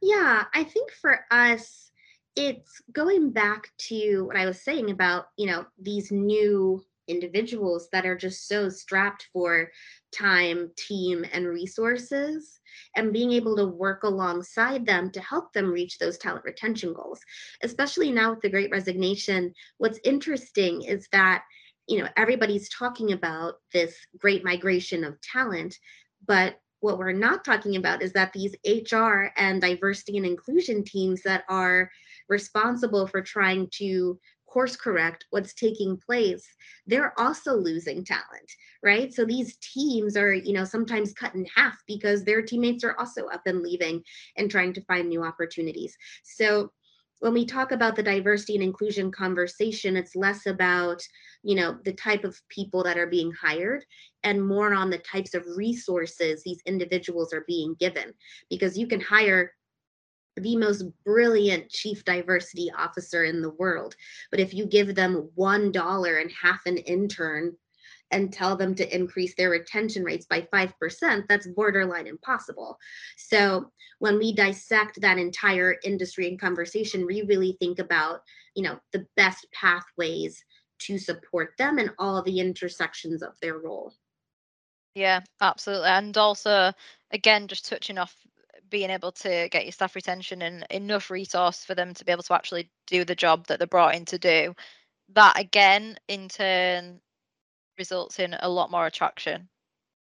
Yeah, 0.00 0.44
I 0.54 0.64
think 0.64 0.92
for 0.92 1.20
us, 1.30 1.90
it's 2.36 2.80
going 2.92 3.30
back 3.30 3.72
to 3.88 4.24
what 4.26 4.36
I 4.36 4.46
was 4.46 4.62
saying 4.62 4.90
about, 4.90 5.26
you 5.36 5.46
know, 5.46 5.66
these 5.80 6.12
new 6.12 6.84
individuals 7.08 7.88
that 7.92 8.06
are 8.06 8.16
just 8.16 8.46
so 8.46 8.68
strapped 8.68 9.28
for 9.32 9.70
time, 10.12 10.70
team, 10.76 11.24
and 11.32 11.46
resources, 11.46 12.60
and 12.96 13.12
being 13.12 13.32
able 13.32 13.56
to 13.56 13.66
work 13.66 14.04
alongside 14.04 14.86
them 14.86 15.10
to 15.10 15.20
help 15.20 15.52
them 15.52 15.70
reach 15.70 15.98
those 15.98 16.18
talent 16.18 16.44
retention 16.44 16.92
goals. 16.92 17.20
Especially 17.62 18.12
now 18.12 18.30
with 18.30 18.40
the 18.40 18.50
great 18.50 18.70
resignation, 18.70 19.52
what's 19.78 20.00
interesting 20.04 20.82
is 20.82 21.08
that 21.12 21.44
you 21.86 21.98
know 21.98 22.08
everybody's 22.16 22.68
talking 22.68 23.12
about 23.12 23.54
this 23.72 23.96
great 24.18 24.44
migration 24.44 25.04
of 25.04 25.18
talent 25.22 25.74
but 26.26 26.60
what 26.80 26.98
we're 26.98 27.12
not 27.12 27.44
talking 27.44 27.76
about 27.76 28.02
is 28.02 28.12
that 28.12 28.32
these 28.32 28.54
HR 28.64 29.30
and 29.36 29.60
diversity 29.60 30.16
and 30.16 30.26
inclusion 30.26 30.84
teams 30.84 31.22
that 31.22 31.44
are 31.48 31.90
responsible 32.28 33.06
for 33.06 33.20
trying 33.20 33.68
to 33.72 34.18
course 34.48 34.76
correct 34.76 35.26
what's 35.30 35.54
taking 35.54 35.96
place 35.96 36.46
they're 36.86 37.18
also 37.18 37.54
losing 37.54 38.04
talent 38.04 38.50
right? 38.82 39.12
So 39.12 39.24
these 39.24 39.56
teams 39.56 40.16
are 40.16 40.32
you 40.32 40.52
know 40.52 40.64
sometimes 40.64 41.12
cut 41.12 41.34
in 41.34 41.46
half 41.54 41.76
because 41.86 42.24
their 42.24 42.42
teammates 42.42 42.84
are 42.84 42.98
also 42.98 43.26
up 43.26 43.42
and 43.46 43.60
leaving 43.62 44.02
and 44.36 44.50
trying 44.50 44.72
to 44.74 44.84
find 44.84 45.08
new 45.08 45.24
opportunities. 45.24 45.96
So 46.22 46.70
when 47.20 47.32
we 47.32 47.44
talk 47.44 47.72
about 47.72 47.96
the 47.96 48.02
diversity 48.02 48.54
and 48.54 48.62
inclusion 48.62 49.10
conversation 49.10 49.96
it's 49.96 50.14
less 50.14 50.46
about 50.46 51.02
you 51.42 51.56
know 51.56 51.76
the 51.84 51.92
type 51.92 52.24
of 52.24 52.40
people 52.48 52.84
that 52.84 52.98
are 52.98 53.08
being 53.08 53.32
hired 53.32 53.84
and 54.22 54.46
more 54.46 54.72
on 54.72 54.90
the 54.90 54.98
types 54.98 55.34
of 55.34 55.44
resources 55.56 56.42
these 56.44 56.62
individuals 56.66 57.32
are 57.32 57.44
being 57.46 57.74
given. 57.80 58.12
Because 58.50 58.78
you 58.78 58.86
can 58.86 59.00
hire 59.00 59.52
the 60.40 60.56
most 60.56 60.84
brilliant 61.04 61.68
chief 61.70 62.04
diversity 62.04 62.70
officer 62.76 63.24
in 63.24 63.40
the 63.42 63.50
world 63.50 63.94
but 64.30 64.40
if 64.40 64.54
you 64.54 64.66
give 64.66 64.94
them 64.94 65.30
one 65.34 65.72
dollar 65.72 66.18
and 66.18 66.30
half 66.30 66.64
an 66.66 66.76
intern 66.78 67.56
and 68.10 68.32
tell 68.32 68.56
them 68.56 68.74
to 68.74 68.94
increase 68.94 69.34
their 69.34 69.50
retention 69.50 70.02
rates 70.02 70.26
by 70.26 70.40
5%, 70.52 71.24
that's 71.28 71.46
borderline 71.48 72.06
impossible. 72.06 72.78
So 73.16 73.70
when 73.98 74.18
we 74.18 74.32
dissect 74.32 75.00
that 75.00 75.18
entire 75.18 75.76
industry 75.84 76.28
and 76.28 76.40
conversation, 76.40 77.06
we 77.06 77.22
really 77.22 77.56
think 77.60 77.78
about, 77.78 78.20
you 78.54 78.62
know, 78.62 78.78
the 78.92 79.06
best 79.16 79.46
pathways 79.52 80.42
to 80.80 80.98
support 80.98 81.50
them 81.58 81.78
and 81.78 81.90
all 81.98 82.22
the 82.22 82.40
intersections 82.40 83.22
of 83.22 83.32
their 83.42 83.58
role. 83.58 83.92
Yeah, 84.94 85.20
absolutely. 85.40 85.88
And 85.88 86.16
also, 86.16 86.72
again, 87.10 87.46
just 87.48 87.68
touching 87.68 87.98
off 87.98 88.16
being 88.70 88.90
able 88.90 89.12
to 89.12 89.48
get 89.50 89.64
your 89.64 89.72
staff 89.72 89.94
retention 89.94 90.42
and 90.42 90.66
enough 90.70 91.10
resource 91.10 91.64
for 91.64 91.74
them 91.74 91.94
to 91.94 92.04
be 92.04 92.12
able 92.12 92.22
to 92.24 92.34
actually 92.34 92.70
do 92.86 93.04
the 93.04 93.14
job 93.14 93.46
that 93.46 93.58
they're 93.58 93.66
brought 93.66 93.94
in 93.94 94.04
to 94.06 94.18
do. 94.18 94.54
That 95.10 95.38
again, 95.38 95.96
in 96.08 96.28
turn, 96.28 97.00
results 97.78 98.18
in 98.18 98.36
a 98.40 98.48
lot 98.48 98.70
more 98.70 98.86
attraction 98.86 99.48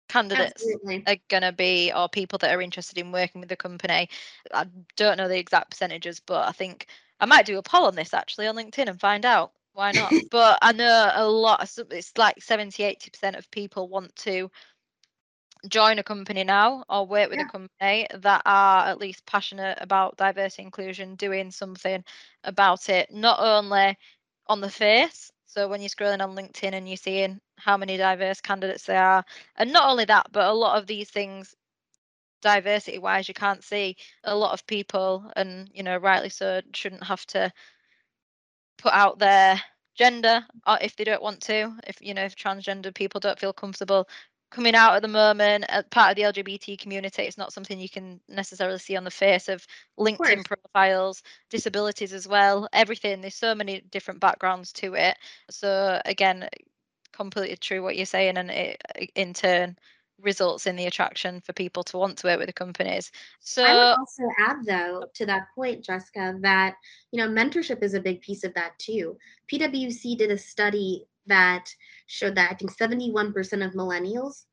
candidates 0.07 0.63
Absolutely. 0.63 1.03
are 1.07 1.17
going 1.29 1.43
to 1.43 1.51
be 1.51 1.91
or 1.95 2.07
people 2.07 2.37
that 2.39 2.53
are 2.53 2.61
interested 2.61 2.97
in 2.97 3.11
working 3.11 3.41
with 3.41 3.49
the 3.49 3.55
company 3.55 4.07
i 4.53 4.65
don't 4.95 5.17
know 5.17 5.27
the 5.27 5.37
exact 5.37 5.71
percentages 5.71 6.19
but 6.19 6.47
i 6.47 6.51
think 6.51 6.87
i 7.19 7.25
might 7.25 7.45
do 7.45 7.57
a 7.57 7.63
poll 7.63 7.85
on 7.85 7.95
this 7.95 8.13
actually 8.13 8.45
on 8.45 8.55
linkedin 8.55 8.87
and 8.87 8.99
find 8.99 9.25
out 9.25 9.51
why 9.73 9.91
not 9.91 10.11
but 10.31 10.59
i 10.61 10.71
know 10.71 11.11
a 11.15 11.27
lot 11.27 11.67
it's 11.91 12.17
like 12.17 12.41
70 12.41 12.83
80% 12.83 13.37
of 13.37 13.49
people 13.51 13.89
want 13.89 14.15
to 14.17 14.49
join 15.69 15.99
a 15.99 16.03
company 16.03 16.43
now 16.43 16.83
or 16.89 17.05
work 17.05 17.29
with 17.29 17.39
yeah. 17.39 17.45
a 17.45 17.51
company 17.51 18.07
that 18.13 18.41
are 18.45 18.85
at 18.87 18.99
least 18.99 19.25
passionate 19.25 19.77
about 19.81 20.17
diversity 20.17 20.63
inclusion 20.63 21.15
doing 21.15 21.51
something 21.51 22.03
about 22.43 22.89
it 22.89 23.11
not 23.11 23.39
only 23.39 23.97
on 24.47 24.61
the 24.61 24.69
face 24.69 25.31
so 25.55 25.69
when 25.69 25.81
you're 25.81 25.89
scrolling 25.89 26.21
on 26.21 26.35
LinkedIn 26.35 26.73
and 26.73 26.85
you're 26.85 26.97
seeing 26.97 27.39
how 27.57 27.77
many 27.77 27.95
diverse 27.95 28.41
candidates 28.41 28.83
there 28.83 29.01
are, 29.01 29.23
and 29.55 29.71
not 29.71 29.89
only 29.89 30.03
that, 30.03 30.27
but 30.33 30.49
a 30.49 30.53
lot 30.53 30.77
of 30.77 30.85
these 30.85 31.09
things, 31.09 31.55
diversity 32.41 32.99
wise, 32.99 33.29
you 33.29 33.33
can't 33.33 33.63
see 33.63 33.95
a 34.25 34.35
lot 34.35 34.51
of 34.51 34.67
people, 34.67 35.31
and 35.37 35.69
you 35.73 35.81
know, 35.81 35.95
rightly 35.95 36.27
so, 36.27 36.59
shouldn't 36.73 37.05
have 37.05 37.25
to 37.27 37.53
put 38.77 38.91
out 38.91 39.17
their 39.17 39.61
gender 39.95 40.45
or 40.67 40.77
if 40.81 40.97
they 40.97 41.05
don't 41.05 41.23
want 41.23 41.39
to. 41.43 41.73
If 41.87 42.01
you 42.01 42.13
know, 42.13 42.25
if 42.25 42.35
transgender 42.35 42.93
people 42.93 43.21
don't 43.21 43.39
feel 43.39 43.53
comfortable 43.53 44.09
coming 44.55 44.73
out 44.73 44.95
at 44.95 45.01
the 45.01 45.07
moment 45.09 45.65
as 45.67 45.83
part 45.91 46.11
of 46.11 46.15
the 46.15 46.41
LGBT 46.41 46.79
community. 46.79 47.23
It's 47.23 47.37
not 47.37 47.51
something 47.51 47.77
you 47.77 47.89
can 47.89 48.21
necessarily 48.29 48.79
see 48.79 48.95
on 48.95 49.03
the 49.03 49.11
face 49.11 49.49
of 49.49 49.67
LinkedIn 49.99 50.39
of 50.39 50.45
profiles, 50.45 51.21
disabilities 51.49 52.13
as 52.13 52.25
well, 52.25 52.69
everything. 52.71 53.19
There's 53.19 53.35
so 53.35 53.53
many 53.53 53.81
different 53.91 54.21
backgrounds 54.21 54.71
to 54.73 54.93
it. 54.93 55.17
So 55.49 56.01
again, 56.05 56.47
completely 57.11 57.57
true 57.57 57.83
what 57.83 57.97
you're 57.97 58.05
saying, 58.05 58.37
and 58.37 58.49
it 58.49 58.81
in 59.15 59.33
turn 59.33 59.77
results 60.21 60.65
in 60.65 60.77
the 60.77 60.85
attraction 60.85 61.41
for 61.41 61.51
people 61.51 61.83
to 61.83 61.97
want 61.97 62.17
to 62.19 62.27
work 62.27 62.37
with 62.37 62.47
the 62.47 62.53
companies. 62.53 63.11
So 63.41 63.61
I 63.61 63.73
would 63.73 63.99
also 63.99 64.23
add 64.39 64.65
though 64.65 65.03
to 65.15 65.25
that 65.25 65.47
point, 65.53 65.83
Jessica, 65.83 66.37
that 66.41 66.75
you 67.11 67.21
know 67.21 67.27
mentorship 67.27 67.83
is 67.83 67.93
a 67.93 67.99
big 67.99 68.21
piece 68.21 68.45
of 68.45 68.53
that 68.53 68.79
too. 68.79 69.17
PwC 69.51 70.17
did 70.17 70.31
a 70.31 70.37
study 70.37 71.05
that 71.27 71.65
showed 72.07 72.35
that 72.35 72.51
I 72.51 72.55
think 72.55 72.75
71% 72.75 73.33
of 73.65 73.73
millennials 73.73 74.45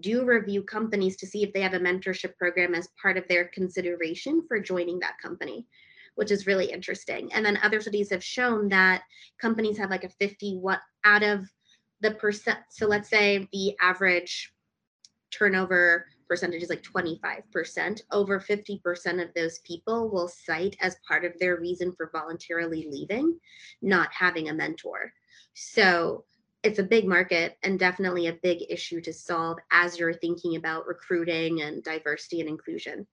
do 0.00 0.24
review 0.24 0.62
companies 0.62 1.16
to 1.16 1.26
see 1.26 1.42
if 1.42 1.52
they 1.52 1.60
have 1.60 1.74
a 1.74 1.80
mentorship 1.80 2.36
program 2.36 2.74
as 2.74 2.88
part 3.00 3.16
of 3.16 3.26
their 3.28 3.46
consideration 3.46 4.44
for 4.46 4.60
joining 4.60 5.00
that 5.00 5.18
company 5.20 5.66
which 6.20 6.30
is 6.30 6.46
really 6.46 6.70
interesting. 6.70 7.32
And 7.32 7.44
then 7.44 7.58
other 7.62 7.80
studies 7.80 8.10
have 8.10 8.22
shown 8.22 8.68
that 8.68 9.04
companies 9.40 9.78
have 9.78 9.88
like 9.88 10.04
a 10.04 10.08
50 10.08 10.58
what 10.58 10.80
out 11.04 11.22
of 11.22 11.48
the 12.00 12.12
percent 12.12 12.58
so 12.70 12.86
let's 12.86 13.08
say 13.08 13.48
the 13.52 13.74
average 13.80 14.52
turnover 15.30 16.06
percentage 16.28 16.62
is 16.62 16.70
like 16.70 16.82
25% 16.82 18.00
over 18.12 18.40
50% 18.40 19.22
of 19.22 19.34
those 19.34 19.58
people 19.60 20.10
will 20.10 20.28
cite 20.28 20.76
as 20.80 20.96
part 21.06 21.24
of 21.24 21.32
their 21.38 21.56
reason 21.56 21.92
for 21.96 22.10
voluntarily 22.12 22.86
leaving 22.90 23.38
not 23.82 24.08
having 24.12 24.48
a 24.48 24.54
mentor 24.54 25.12
so 25.60 26.24
it's 26.62 26.78
a 26.78 26.82
big 26.82 27.06
market 27.06 27.58
and 27.62 27.78
definitely 27.78 28.26
a 28.26 28.32
big 28.32 28.62
issue 28.70 29.00
to 29.02 29.12
solve 29.12 29.58
as 29.70 29.98
you're 29.98 30.14
thinking 30.14 30.56
about 30.56 30.86
recruiting 30.86 31.60
and 31.62 31.82
diversity 31.82 32.40
and 32.40 32.48
inclusion. 32.48 33.06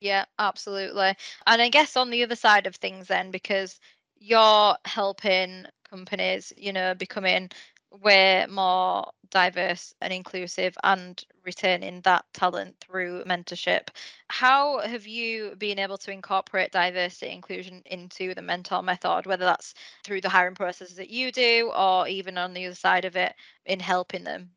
Yeah, 0.00 0.26
absolutely. 0.38 1.14
And 1.46 1.62
I 1.62 1.68
guess 1.68 1.96
on 1.96 2.10
the 2.10 2.22
other 2.22 2.36
side 2.36 2.66
of 2.66 2.76
things, 2.76 3.08
then, 3.08 3.30
because 3.30 3.80
you're 4.18 4.76
helping 4.84 5.64
companies, 5.88 6.52
you 6.56 6.72
know, 6.72 6.94
becoming 6.94 7.50
we're 7.90 8.46
more 8.46 9.10
diverse 9.30 9.94
and 10.00 10.12
inclusive 10.12 10.76
and 10.84 11.24
retaining 11.44 12.00
that 12.02 12.24
talent 12.32 12.76
through 12.80 13.24
mentorship. 13.24 13.88
How 14.28 14.80
have 14.80 15.06
you 15.06 15.54
been 15.56 15.78
able 15.78 15.98
to 15.98 16.12
incorporate 16.12 16.72
diversity 16.72 17.32
inclusion 17.32 17.82
into 17.86 18.34
the 18.34 18.42
mentor 18.42 18.82
method, 18.82 19.26
whether 19.26 19.44
that's 19.44 19.74
through 20.04 20.20
the 20.20 20.28
hiring 20.28 20.54
processes 20.54 20.96
that 20.96 21.10
you 21.10 21.32
do 21.32 21.72
or 21.76 22.06
even 22.08 22.38
on 22.38 22.54
the 22.54 22.66
other 22.66 22.74
side 22.74 23.04
of 23.04 23.16
it 23.16 23.34
in 23.66 23.80
helping 23.80 24.24
them? 24.24 24.50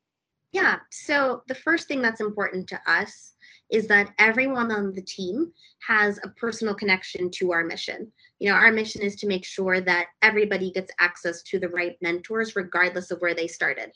Yeah, 0.52 0.80
so 0.92 1.44
the 1.48 1.56
first 1.56 1.88
thing 1.88 2.02
that's 2.02 2.22
important 2.22 2.68
to 2.70 2.80
us 2.86 3.33
is 3.74 3.88
that 3.88 4.13
everyone 4.20 4.72
on 4.72 4.94
the 4.94 5.01
team 5.01 5.51
has 5.88 6.20
a 6.24 6.30
personal 6.30 6.75
connection 6.75 7.32
to 7.32 7.51
our 7.51 7.63
mission. 7.63 8.10
You 8.38 8.50
know, 8.50 8.56
our 8.56 8.72
mission 8.72 9.01
is 9.01 9.15
to 9.18 9.27
make 9.27 9.44
sure 9.44 9.82
that 9.82 10.08
everybody 10.22 10.72
gets 10.72 10.92
access 11.00 11.42
to 11.44 11.60
the 11.60 11.70
right 11.70 11.98
mentors, 12.00 12.56
regardless 12.56 13.10
of 13.10 13.20
where 13.20 13.34
they 13.34 13.48
started. 13.48 13.92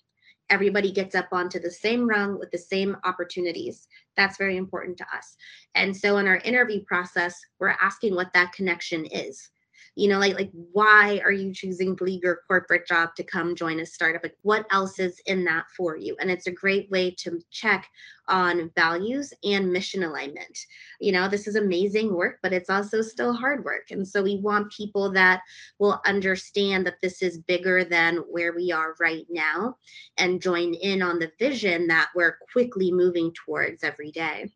Everybody 0.49 0.91
gets 0.91 1.13
up 1.13 1.27
onto 1.31 1.59
the 1.59 1.69
same 1.69 2.07
rung 2.07 2.39
with 2.39 2.49
the 2.49 2.57
same 2.57 2.97
opportunities. 3.03 3.87
That's 4.15 4.37
very 4.37 4.57
important 4.57 4.97
to 4.97 5.05
us. 5.15 5.35
And 5.75 5.95
so 5.95 6.17
in 6.17 6.25
our 6.27 6.37
interview 6.37 6.83
process, 6.85 7.39
we're 7.59 7.75
asking 7.79 8.15
what 8.15 8.33
that 8.33 8.53
connection 8.53 9.05
is 9.05 9.49
you 9.97 10.07
know 10.07 10.19
like 10.19 10.35
like 10.35 10.51
why 10.73 11.19
are 11.25 11.31
you 11.31 11.51
choosing 11.51 11.97
leave 11.99 12.21
your 12.21 12.41
corporate 12.47 12.87
job 12.87 13.15
to 13.15 13.23
come 13.23 13.55
join 13.55 13.79
a 13.79 13.85
startup? 13.85 14.21
Like 14.23 14.37
what 14.43 14.65
else 14.71 14.99
is 14.99 15.19
in 15.25 15.43
that 15.45 15.65
for 15.75 15.97
you? 15.97 16.15
And 16.19 16.29
it's 16.29 16.47
a 16.47 16.51
great 16.51 16.89
way 16.91 17.11
to 17.19 17.41
check 17.49 17.89
on 18.27 18.69
values 18.75 19.33
and 19.43 19.73
mission 19.73 20.03
alignment. 20.03 20.59
You 21.01 21.13
know 21.13 21.27
this 21.27 21.47
is 21.47 21.55
amazing 21.55 22.13
work 22.13 22.37
but 22.43 22.53
it's 22.53 22.69
also 22.69 23.01
still 23.01 23.33
hard 23.33 23.65
work. 23.65 23.89
And 23.89 24.07
so 24.07 24.21
we 24.21 24.37
want 24.37 24.71
people 24.71 25.11
that 25.13 25.41
will 25.79 25.99
understand 26.05 26.85
that 26.85 27.01
this 27.01 27.23
is 27.23 27.39
bigger 27.39 27.83
than 27.83 28.17
where 28.29 28.53
we 28.53 28.71
are 28.71 28.95
right 28.99 29.25
now 29.29 29.77
and 30.17 30.41
join 30.41 30.75
in 30.75 31.01
on 31.01 31.17
the 31.17 31.31
vision 31.39 31.87
that 31.87 32.09
we're 32.15 32.37
quickly 32.53 32.91
moving 32.91 33.33
towards 33.33 33.83
every 33.83 34.11
day. 34.11 34.51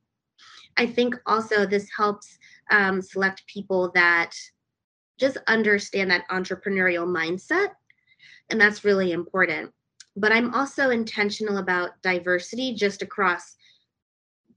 I 0.77 0.85
think 0.85 1.15
also 1.25 1.65
this 1.65 1.89
helps 1.95 2.37
um, 2.69 3.01
select 3.01 3.45
people 3.47 3.91
that 3.93 4.35
just 5.21 5.37
understand 5.47 6.11
that 6.11 6.27
entrepreneurial 6.29 7.05
mindset. 7.05 7.69
And 8.49 8.59
that's 8.59 8.83
really 8.83 9.13
important. 9.13 9.71
But 10.17 10.33
I'm 10.33 10.53
also 10.53 10.89
intentional 10.89 11.59
about 11.59 12.01
diversity 12.01 12.73
just 12.73 13.01
across 13.01 13.55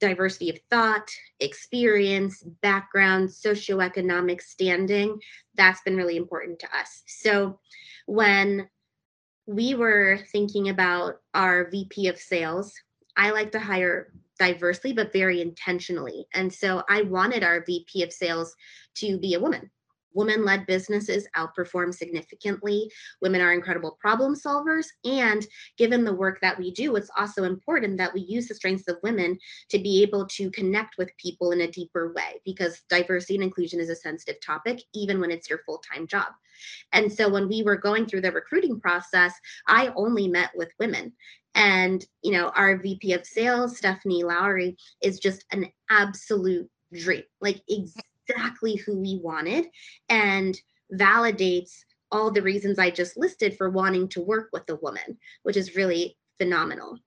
diversity 0.01 0.51
of 0.51 0.59
thought, 0.71 1.09
experience, 1.39 2.43
background, 2.63 3.29
socioeconomic 3.29 4.41
standing. 4.41 5.21
That's 5.55 5.83
been 5.83 5.97
really 5.97 6.17
important 6.17 6.59
to 6.61 6.67
us. 6.77 7.03
So 7.07 7.61
when 8.07 8.69
we 9.47 9.75
were 9.75 10.19
thinking 10.33 10.71
about 10.71 11.21
our 11.35 11.71
VP 11.71 12.09
of 12.09 12.19
sales, 12.19 12.73
I 13.17 13.31
like 13.31 13.53
to 13.53 13.61
hire 13.61 14.13
diversely, 14.39 14.93
but 14.93 15.13
very 15.13 15.41
intentionally. 15.41 16.27
And 16.35 16.53
so 16.53 16.83
I 16.89 17.03
wanted 17.03 17.45
our 17.45 17.65
VP 17.65 18.03
of 18.03 18.13
sales 18.13 18.57
to 18.97 19.19
be 19.19 19.35
a 19.35 19.41
woman 19.41 19.71
women 20.15 20.45
led 20.45 20.67
businesses 20.67 21.27
outperform 21.37 21.95
significantly. 21.95 22.91
Women 23.21 23.41
are 23.41 23.53
incredible 23.53 23.99
problem 24.01 24.35
solvers. 24.35 24.87
And 25.05 25.47
given 25.77 26.05
the 26.05 26.15
work 26.15 26.41
that 26.41 26.59
we 26.59 26.73
do, 26.73 26.97
it's 26.97 27.11
also 27.17 27.45
important 27.45 27.99
that 27.99 28.15
we 28.15 28.21
use 28.23 28.49
the 28.49 28.55
strengths 28.55 28.89
of 28.89 28.97
women 29.03 29.39
to 29.71 29.79
be 29.79 30.03
able 30.03 30.27
to 30.29 30.51
connect 30.51 30.97
with 30.99 31.17
people 31.19 31.51
in 31.53 31.63
a 31.63 31.71
deeper 31.71 32.13
way 32.15 32.41
because 32.45 32.83
diversity 32.89 33.35
and 33.35 33.45
inclusion 33.45 33.81
is 33.81 33.91
a 33.91 33.97
sensitive 33.97 34.41
topic, 34.41 34.83
even 34.95 35.21
when 35.21 35.31
it's 35.31 35.51
your 35.51 35.61
full 35.67 35.83
time 35.93 36.07
job. 36.07 36.29
And 36.93 37.13
so 37.13 37.29
when 37.29 37.49
we 37.49 37.63
were 37.63 37.77
going 37.77 38.07
through 38.07 38.23
the 38.23 38.33
recruiting 38.33 38.81
process, 38.81 39.35
I 39.67 39.93
only 39.97 40.29
met 40.29 40.51
with 40.55 40.73
women. 40.79 41.13
And, 41.55 42.05
you 42.23 42.33
know, 42.33 42.49
our 42.57 42.77
VP 42.77 43.13
of 43.13 43.27
sales, 43.27 43.79
Stephanie 43.79 44.25
Lowry, 44.25 44.77
is 45.03 45.19
just 45.19 45.45
an 45.53 45.69
absolute 45.91 46.69
dream, 46.93 47.23
like 47.41 47.61
exactly 48.29 48.77
who 48.77 48.99
we 48.99 49.21
wanted 49.23 49.67
and 50.09 50.59
validates 50.93 51.73
all 52.11 52.31
the 52.31 52.43
reasons 52.43 52.79
I 52.79 52.91
just 52.91 53.17
listed 53.17 53.57
for 53.57 53.71
wanting 53.71 54.09
to 54.11 54.21
work 54.21 54.51
with 54.53 54.67
the 54.67 54.77
woman, 54.77 55.19
which 55.43 55.57
is 55.57 55.77
really 55.77 56.17
phenomenal. 56.39 56.99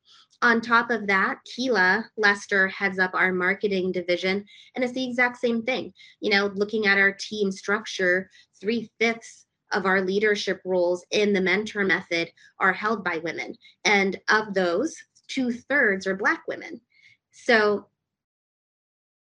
On 0.42 0.62
top 0.62 0.92
of 0.92 1.08
that, 1.08 1.40
Keela 1.46 2.06
Lester 2.18 2.68
heads 2.68 3.00
up 3.00 3.12
our 3.14 3.32
marketing 3.32 3.92
division, 3.92 4.46
and 4.76 4.84
it's 4.84 4.94
the 4.94 5.08
exact 5.08 5.38
same 5.38 5.64
thing. 5.64 5.94
You 6.20 6.32
know, 6.32 6.52
looking 6.54 6.86
at 6.86 6.98
our 6.98 7.12
team 7.12 7.52
structure, 7.52 8.30
three 8.60 8.92
fifths 9.00 9.46
of 9.72 9.86
our 9.86 10.02
leadership 10.02 10.62
roles 10.64 11.06
in 11.12 11.34
the 11.34 11.42
mentor 11.42 11.84
method 11.84 12.30
are 12.60 12.74
held 12.74 13.04
by 13.04 13.18
women. 13.18 13.56
And 13.84 14.20
of 14.30 14.54
those, 14.54 14.96
two 15.28 15.52
thirds 15.52 16.06
are 16.06 16.16
Black 16.16 16.44
women. 16.48 16.80
So 17.32 17.88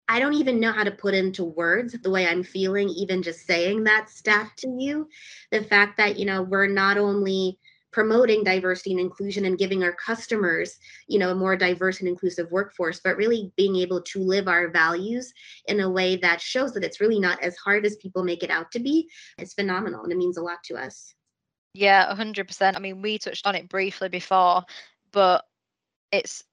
I 0.10 0.20
don't 0.20 0.34
even 0.34 0.60
know 0.60 0.72
how 0.72 0.84
to 0.84 0.92
put 0.92 1.14
into 1.14 1.44
words 1.44 1.94
the 2.02 2.10
way 2.10 2.28
I'm 2.28 2.44
feeling, 2.44 2.90
even 2.90 3.22
just 3.22 3.46
saying 3.46 3.84
that 3.84 4.10
stat 4.10 4.52
to 4.58 4.76
you. 4.80 5.10
The 5.52 5.64
fact 5.64 5.98
that, 5.98 6.18
you 6.18 6.26
know, 6.26 6.42
we're 6.42 6.68
not 6.68 6.98
only 6.98 7.60
promoting 7.92 8.44
diversity 8.44 8.92
and 8.92 9.00
inclusion 9.00 9.46
and 9.46 9.58
giving 9.58 9.82
our 9.82 9.94
customers 9.94 10.78
you 11.08 11.18
know 11.18 11.32
a 11.32 11.36
more 11.36 11.56
diverse 11.56 12.00
and 12.02 12.08
inclusive 12.10 12.52
workforce 12.52 13.00
but 13.00 13.16
really 13.16 13.52
being 13.56 13.78
able 13.78 14.02
to 14.02 14.20
live 14.20 14.50
our 14.50 14.70
values 14.70 15.34
in 15.68 15.80
a 15.80 15.90
way 15.90 16.18
that 16.18 16.42
shows 16.42 16.74
that 16.74 16.84
it's 16.84 17.00
really 17.00 17.18
not 17.18 17.42
as 17.42 17.56
hard 17.56 17.86
as 17.86 17.96
people 17.96 18.26
make 18.26 18.44
it 18.44 18.52
out 18.52 18.70
to 18.70 18.80
be 18.80 19.10
it's 19.38 19.54
phenomenal 19.54 20.04
and 20.04 20.12
it 20.12 20.18
means 20.18 20.38
a 20.38 20.42
lot 20.42 20.58
to 20.66 20.76
us. 20.76 21.16
Yeah 21.74 22.14
100% 22.14 22.76
i 22.76 22.80
mean 22.80 23.02
we 23.02 23.18
touched 23.18 23.48
on 23.48 23.56
it 23.56 23.70
briefly 23.70 24.10
before 24.10 24.64
but 25.14 25.46
it's 26.12 26.44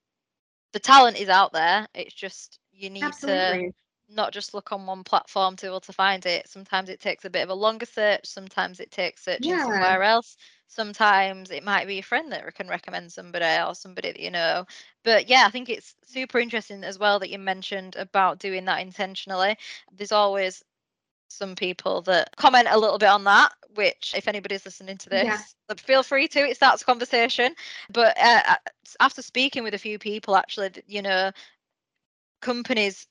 the 0.75 0.81
talent 0.81 1.19
is 1.19 1.29
out 1.29 1.53
there. 1.53 1.87
It's 1.95 2.13
just 2.13 2.59
you 2.77 2.91
need 2.91 3.05
Absolutely. 3.05 3.69
to 3.69 3.75
not 4.15 4.33
just 4.33 4.55
look 4.55 4.73
on 4.73 4.87
one 4.87 5.03
platform 5.03 5.57
to 5.57 5.67
be 5.67 5.69
able 5.69 5.81
to 5.81 5.93
find 5.93 6.25
it. 6.27 6.49
Sometimes 6.49 6.89
it 6.89 7.01
takes 7.01 7.25
a 7.25 7.31
bit 7.31 7.43
of 7.43 7.49
a 7.49 7.55
longer 7.55 7.87
search. 7.87 8.27
Sometimes 8.27 8.81
it 8.81 8.91
takes 8.91 9.25
searching 9.25 9.51
yeah. 9.51 9.63
somewhere 9.63 10.03
else. 10.03 10.37
Sometimes 10.69 11.51
it 11.51 11.65
might 11.65 11.87
be 11.87 11.99
a 11.99 12.03
friend 12.03 12.31
that 12.33 12.55
can 12.55 12.69
recommend 12.69 13.13
somebody 13.13 13.63
or 13.63 13.75
somebody 13.75 14.13
that 14.13 14.21
you 14.21 14.31
know. 14.31 14.67
But 15.05 15.29
yeah, 15.29 15.45
I 15.47 15.51
think 15.51 15.69
it's 15.69 15.95
super 16.05 16.39
interesting 16.39 16.85
as 16.85 16.99
well 16.99 17.19
that 17.21 17.31
you 17.31 17.39
mentioned 17.39 17.97
about 17.97 18.39
doing 18.41 18.65
that 18.67 18.81
intentionally. 18.81 19.57
There's 19.93 20.13
always 20.13 20.63
some 21.29 21.55
people 21.55 22.03
that 22.03 22.37
comment 22.37 22.69
a 22.71 22.79
little 22.79 22.99
bit 22.99 23.09
on 23.09 23.25
that 23.25 23.53
which 23.75 24.15
if 24.17 24.29
anybody's 24.29 24.65
listening 24.65 24.97
to 24.97 25.09
this 25.09 25.25
yeah. 25.25 25.75
feel 25.79 26.03
free 26.03 26.29
to 26.29 26.39
it 26.41 26.55
starts 26.55 26.83
a 26.83 26.85
conversation 26.85 27.53
but 27.91 28.17
uh, 28.19 28.41
uh 28.47 28.57
after 29.01 29.21
speaking 29.21 29.65
with 29.65 29.75
a 29.75 29.79
few 29.79 29.99
people 29.99 30.37
actually 30.37 30.71
you 30.87 31.03
know 31.03 31.33
companies 32.45 33.07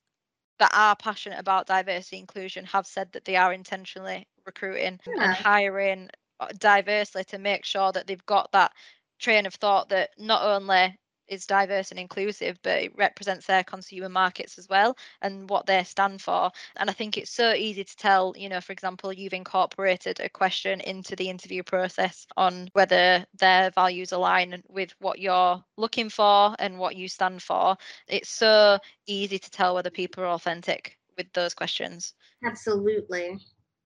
that 0.59 0.71
are 0.73 0.95
passionate 0.95 1.39
about 1.39 1.65
diversity 1.67 2.19
inclusion 2.19 2.63
have 2.65 2.85
said 2.85 3.11
that 3.11 3.25
they 3.25 3.35
are 3.35 3.51
intentionally 3.51 4.27
recruiting 4.45 4.99
yeah. 5.07 5.23
and 5.23 5.33
hiring 5.33 6.09
uh, 6.39 6.47
diversely 6.59 7.23
to 7.23 7.39
make 7.39 7.65
sure 7.65 7.91
that 7.91 8.05
they've 8.05 8.25
got 8.27 8.51
that 8.51 8.71
train 9.19 9.45
of 9.45 9.55
thought 9.55 9.89
that 9.89 10.11
not 10.17 10.43
only 10.43 10.95
is 11.33 11.45
diverse 11.45 11.91
and 11.91 11.99
inclusive, 11.99 12.57
but 12.63 12.83
it 12.83 12.95
represents 12.95 13.45
their 13.45 13.63
consumer 13.63 14.09
markets 14.09 14.57
as 14.57 14.69
well 14.69 14.95
and 15.21 15.49
what 15.49 15.65
they 15.65 15.83
stand 15.83 16.21
for. 16.21 16.51
And 16.77 16.89
I 16.89 16.93
think 16.93 17.17
it's 17.17 17.31
so 17.31 17.53
easy 17.53 17.83
to 17.83 17.97
tell, 17.97 18.33
you 18.37 18.49
know, 18.49 18.61
for 18.61 18.71
example, 18.71 19.11
you've 19.11 19.33
incorporated 19.33 20.19
a 20.19 20.29
question 20.29 20.79
into 20.81 21.15
the 21.15 21.29
interview 21.29 21.63
process 21.63 22.25
on 22.37 22.69
whether 22.73 23.25
their 23.39 23.71
values 23.71 24.11
align 24.11 24.63
with 24.69 24.93
what 24.99 25.19
you're 25.19 25.63
looking 25.77 26.09
for 26.09 26.55
and 26.59 26.79
what 26.79 26.95
you 26.95 27.07
stand 27.07 27.41
for. 27.41 27.75
It's 28.07 28.29
so 28.29 28.79
easy 29.07 29.39
to 29.39 29.51
tell 29.51 29.75
whether 29.75 29.89
people 29.89 30.23
are 30.23 30.27
authentic 30.27 30.97
with 31.17 31.31
those 31.33 31.53
questions. 31.53 32.13
Absolutely. 32.45 33.39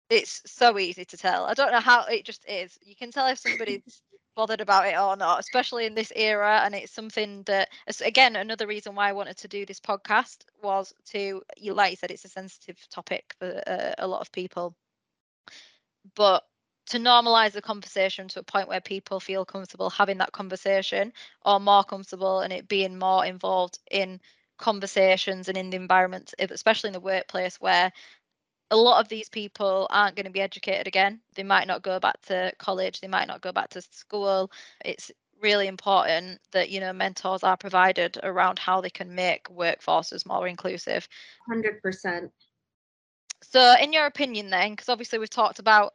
It's 0.09 0.41
so 0.45 0.79
easy 0.79 1.03
to 1.03 1.17
tell. 1.17 1.45
I 1.45 1.53
don't 1.53 1.71
know 1.71 1.81
how 1.81 2.05
it 2.05 2.25
just 2.25 2.47
is. 2.47 2.77
You 2.81 2.95
can 2.95 3.11
tell 3.11 3.27
if 3.27 3.39
somebody's 3.39 4.01
bothered 4.37 4.61
about 4.61 4.87
it 4.87 4.97
or 4.97 5.17
not, 5.17 5.41
especially 5.41 5.87
in 5.87 5.95
this 5.95 6.13
era. 6.15 6.61
And 6.65 6.75
it's 6.75 6.93
something 6.93 7.43
that, 7.43 7.69
again, 8.05 8.37
another 8.37 8.67
reason 8.67 8.95
why 8.95 9.09
I 9.09 9.13
wanted 9.13 9.37
to 9.39 9.49
do 9.49 9.65
this 9.65 9.81
podcast 9.81 10.45
was 10.63 10.93
to, 11.13 11.43
you 11.57 11.73
like 11.75 11.91
you 11.91 11.97
said, 11.97 12.11
it's 12.11 12.25
a 12.25 12.29
sensitive 12.29 12.79
topic 12.91 13.35
for 13.39 13.63
uh, 13.67 13.95
a 13.99 14.07
lot 14.07 14.21
of 14.21 14.31
people. 14.33 14.75
But 16.15 16.45
to 16.87 16.99
normalize 16.99 17.53
the 17.53 17.61
conversation 17.61 18.29
to 18.29 18.39
a 18.39 18.43
point 18.43 18.69
where 18.69 18.81
people 18.81 19.19
feel 19.19 19.45
comfortable 19.45 19.89
having 19.89 20.19
that 20.19 20.31
conversation 20.33 21.13
or 21.45 21.59
more 21.59 21.83
comfortable 21.83 22.39
and 22.41 22.53
it 22.53 22.67
being 22.69 22.97
more 22.99 23.25
involved 23.25 23.79
in 23.91 24.21
conversations 24.57 25.49
and 25.49 25.57
in 25.57 25.69
the 25.69 25.77
environment, 25.77 26.33
especially 26.39 26.89
in 26.89 26.93
the 26.93 26.99
workplace 26.99 27.59
where 27.59 27.91
a 28.71 28.77
lot 28.77 28.99
of 29.01 29.07
these 29.07 29.29
people 29.29 29.87
aren't 29.89 30.15
going 30.15 30.25
to 30.25 30.31
be 30.31 30.41
educated 30.41 30.87
again. 30.87 31.21
They 31.35 31.43
might 31.43 31.67
not 31.67 31.83
go 31.83 31.99
back 31.99 32.21
to 32.23 32.51
college, 32.57 32.99
they 32.99 33.07
might 33.07 33.27
not 33.27 33.41
go 33.41 33.51
back 33.51 33.69
to 33.69 33.81
school. 33.81 34.51
It's 34.83 35.11
really 35.41 35.67
important 35.67 36.39
that 36.51 36.69
you 36.69 36.79
know 36.79 36.93
mentors 36.93 37.43
are 37.43 37.57
provided 37.57 38.17
around 38.23 38.59
how 38.59 38.81
they 38.81 38.89
can 38.89 39.13
make 39.13 39.43
workforces 39.45 40.25
more 40.25 40.47
inclusive 40.47 41.07
100% 41.49 42.29
so 43.43 43.75
in 43.81 43.93
your 43.93 44.05
opinion 44.05 44.49
then 44.49 44.71
because 44.71 44.89
obviously 44.89 45.19
we've 45.19 45.29
talked 45.29 45.59
about 45.59 45.93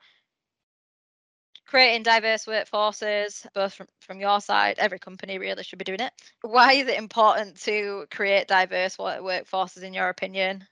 creating 1.66 2.02
diverse 2.02 2.44
workforces 2.44 3.46
both 3.54 3.74
from, 3.74 3.88
from 4.00 4.20
your 4.20 4.40
side 4.40 4.78
every 4.78 4.98
company 4.98 5.38
really 5.38 5.62
should 5.62 5.78
be 5.78 5.84
doing 5.84 6.00
it 6.00 6.12
why 6.42 6.74
is 6.74 6.86
it 6.86 6.98
important 6.98 7.60
to 7.60 8.06
create 8.10 8.46
diverse 8.46 8.96
workforces 8.96 9.82
in 9.82 9.94
your 9.94 10.08
opinion 10.08 10.64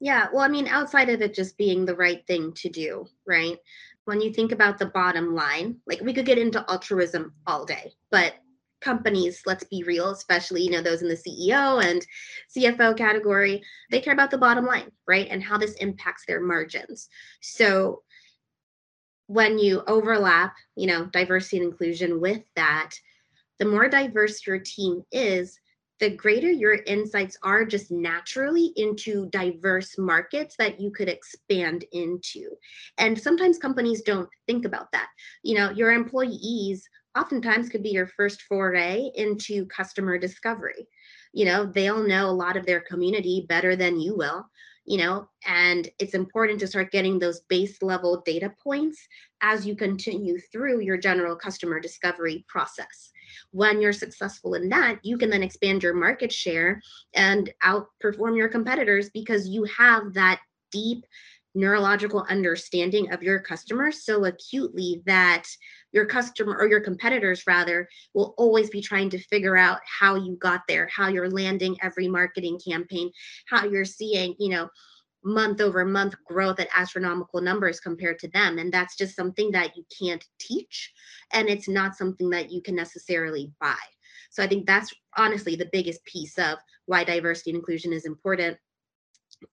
yeah, 0.00 0.28
well, 0.32 0.42
I 0.42 0.48
mean, 0.48 0.66
outside 0.66 1.08
of 1.08 1.22
it 1.22 1.34
just 1.34 1.56
being 1.56 1.84
the 1.84 1.96
right 1.96 2.26
thing 2.26 2.52
to 2.54 2.68
do, 2.68 3.06
right? 3.26 3.58
When 4.04 4.20
you 4.20 4.32
think 4.32 4.52
about 4.52 4.78
the 4.78 4.86
bottom 4.86 5.34
line, 5.34 5.76
like 5.86 6.00
we 6.00 6.12
could 6.12 6.26
get 6.26 6.38
into 6.38 6.64
altruism 6.68 7.32
all 7.46 7.64
day, 7.64 7.92
but 8.10 8.34
companies, 8.80 9.42
let's 9.46 9.64
be 9.64 9.82
real, 9.82 10.10
especially, 10.10 10.62
you 10.62 10.70
know, 10.70 10.82
those 10.82 11.02
in 11.02 11.08
the 11.08 11.16
CEO 11.16 11.82
and 11.82 12.06
CFO 12.54 12.96
category, 12.96 13.62
they 13.90 14.00
care 14.00 14.12
about 14.12 14.30
the 14.30 14.38
bottom 14.38 14.66
line, 14.66 14.90
right? 15.08 15.26
And 15.30 15.42
how 15.42 15.56
this 15.56 15.74
impacts 15.76 16.26
their 16.26 16.40
margins. 16.40 17.08
So 17.40 18.02
when 19.26 19.58
you 19.58 19.82
overlap, 19.86 20.54
you 20.76 20.86
know, 20.86 21.06
diversity 21.06 21.58
and 21.58 21.72
inclusion 21.72 22.20
with 22.20 22.42
that, 22.56 22.90
the 23.58 23.64
more 23.64 23.88
diverse 23.88 24.46
your 24.46 24.58
team 24.58 25.02
is, 25.10 25.58
the 26.00 26.10
greater 26.10 26.50
your 26.50 26.74
insights 26.86 27.36
are 27.42 27.64
just 27.64 27.90
naturally 27.90 28.72
into 28.76 29.26
diverse 29.30 29.96
markets 29.98 30.56
that 30.58 30.80
you 30.80 30.90
could 30.90 31.08
expand 31.08 31.84
into. 31.92 32.50
And 32.98 33.18
sometimes 33.20 33.58
companies 33.58 34.02
don't 34.02 34.28
think 34.46 34.64
about 34.64 34.90
that. 34.92 35.08
You 35.42 35.54
know, 35.56 35.70
your 35.70 35.92
employees 35.92 36.88
oftentimes 37.16 37.68
could 37.68 37.82
be 37.82 37.90
your 37.90 38.08
first 38.08 38.42
foray 38.42 39.10
into 39.14 39.66
customer 39.66 40.18
discovery. 40.18 40.88
You 41.32 41.44
know, 41.46 41.66
they'll 41.66 42.02
know 42.06 42.28
a 42.28 42.32
lot 42.32 42.56
of 42.56 42.66
their 42.66 42.80
community 42.80 43.46
better 43.48 43.76
than 43.76 44.00
you 44.00 44.16
will 44.16 44.46
you 44.86 44.98
know, 44.98 45.26
and 45.46 45.88
it's 45.98 46.14
important 46.14 46.60
to 46.60 46.66
start 46.66 46.92
getting 46.92 47.18
those 47.18 47.40
base 47.48 47.82
level 47.82 48.22
data 48.26 48.52
points 48.62 49.08
as 49.40 49.66
you 49.66 49.74
continue 49.74 50.38
through 50.52 50.80
your 50.80 50.98
general 50.98 51.36
customer 51.36 51.80
discovery 51.80 52.44
process. 52.48 53.10
When 53.50 53.80
you're 53.80 53.92
successful 53.92 54.54
in 54.54 54.68
that, 54.70 54.98
you 55.02 55.18
can 55.18 55.30
then 55.30 55.42
expand 55.42 55.82
your 55.82 55.94
market 55.94 56.32
share 56.32 56.80
and 57.14 57.52
outperform 57.62 58.36
your 58.36 58.48
competitors 58.48 59.10
because 59.10 59.48
you 59.48 59.64
have 59.64 60.14
that 60.14 60.40
deep 60.70 61.04
neurological 61.54 62.26
understanding 62.28 63.12
of 63.12 63.22
your 63.22 63.38
customers 63.38 64.04
so 64.04 64.24
acutely 64.24 65.02
that 65.06 65.44
your 65.92 66.04
customer 66.04 66.56
or 66.58 66.66
your 66.66 66.80
competitors 66.80 67.44
rather 67.46 67.88
will 68.12 68.34
always 68.36 68.68
be 68.70 68.80
trying 68.80 69.08
to 69.08 69.18
figure 69.18 69.56
out 69.56 69.78
how 69.86 70.16
you 70.16 70.36
got 70.36 70.62
there 70.66 70.88
how 70.92 71.06
you're 71.06 71.30
landing 71.30 71.76
every 71.80 72.08
marketing 72.08 72.58
campaign 72.58 73.08
how 73.48 73.64
you're 73.64 73.84
seeing 73.84 74.34
you 74.40 74.48
know 74.48 74.68
month 75.24 75.60
over 75.60 75.84
month 75.84 76.14
growth 76.26 76.60
at 76.60 76.68
astronomical 76.76 77.40
numbers 77.40 77.80
compared 77.80 78.18
to 78.20 78.28
them. 78.28 78.58
And 78.58 78.72
that's 78.72 78.96
just 78.96 79.16
something 79.16 79.50
that 79.52 79.76
you 79.76 79.84
can't 79.98 80.24
teach. 80.38 80.92
And 81.32 81.48
it's 81.48 81.68
not 81.68 81.96
something 81.96 82.30
that 82.30 82.50
you 82.50 82.60
can 82.60 82.74
necessarily 82.74 83.52
buy. 83.60 83.76
So 84.30 84.42
I 84.42 84.46
think 84.46 84.66
that's 84.66 84.92
honestly 85.16 85.56
the 85.56 85.70
biggest 85.72 86.04
piece 86.04 86.38
of 86.38 86.58
why 86.86 87.04
diversity 87.04 87.50
and 87.50 87.58
inclusion 87.58 87.92
is 87.92 88.04
important. 88.04 88.58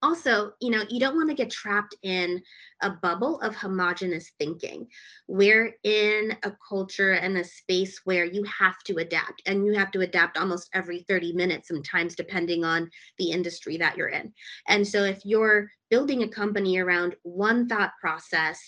Also, 0.01 0.53
you 0.61 0.69
know, 0.69 0.83
you 0.89 0.99
don't 0.99 1.15
want 1.15 1.29
to 1.29 1.35
get 1.35 1.49
trapped 1.49 1.95
in 2.03 2.41
a 2.81 2.89
bubble 2.89 3.39
of 3.41 3.55
homogenous 3.55 4.31
thinking. 4.39 4.87
We're 5.27 5.75
in 5.83 6.35
a 6.43 6.53
culture 6.67 7.13
and 7.13 7.37
a 7.37 7.43
space 7.43 8.01
where 8.03 8.25
you 8.25 8.43
have 8.43 8.77
to 8.85 8.97
adapt, 8.97 9.41
and 9.45 9.65
you 9.65 9.73
have 9.73 9.91
to 9.91 10.01
adapt 10.01 10.37
almost 10.37 10.69
every 10.73 11.05
30 11.07 11.33
minutes, 11.33 11.67
sometimes 11.67 12.15
depending 12.15 12.63
on 12.63 12.89
the 13.17 13.31
industry 13.31 13.77
that 13.77 13.97
you're 13.97 14.09
in. 14.09 14.33
And 14.67 14.87
so, 14.87 15.03
if 15.03 15.25
you're 15.25 15.69
building 15.89 16.23
a 16.23 16.27
company 16.27 16.77
around 16.77 17.15
one 17.23 17.67
thought 17.67 17.91
process 17.99 18.59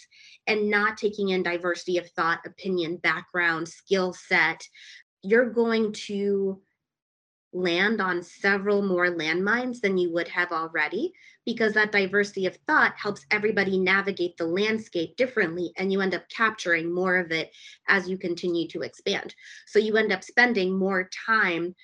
and 0.48 0.70
not 0.70 0.98
taking 0.98 1.30
in 1.30 1.42
diversity 1.42 1.98
of 1.98 2.10
thought, 2.12 2.40
opinion, 2.46 2.98
background, 2.98 3.68
skill 3.68 4.14
set, 4.14 4.62
you're 5.22 5.50
going 5.50 5.94
to 5.94 6.62
land 7.54 8.02
on 8.02 8.24
several 8.24 8.82
more 8.82 9.08
landmines 9.08 9.80
than 9.80 9.98
you 9.98 10.12
would 10.12 10.28
have 10.28 10.52
already 10.52 11.14
because 11.46 11.74
that 11.74 11.92
diversity 11.92 12.46
of 12.46 12.58
thought 12.68 12.94
helps 12.98 13.26
everybody 13.32 13.78
navigate 13.78 14.36
the 14.38 14.46
landscape 14.46 15.16
differently 15.18 15.72
and 15.78 15.92
you 15.92 16.02
end 16.02 16.16
up 16.16 16.28
capturing 16.30 16.94
more 16.94 17.18
of 17.18 17.32
it 17.32 17.52
as 17.88 18.10
you 18.10 18.18
continue 18.18 18.68
to 18.68 18.82
expand. 18.82 19.36
So 19.68 19.80
you 19.80 19.98
end 19.98 20.12
up 20.12 20.24
spending 20.24 20.78
more 20.78 21.10
time 21.26 21.76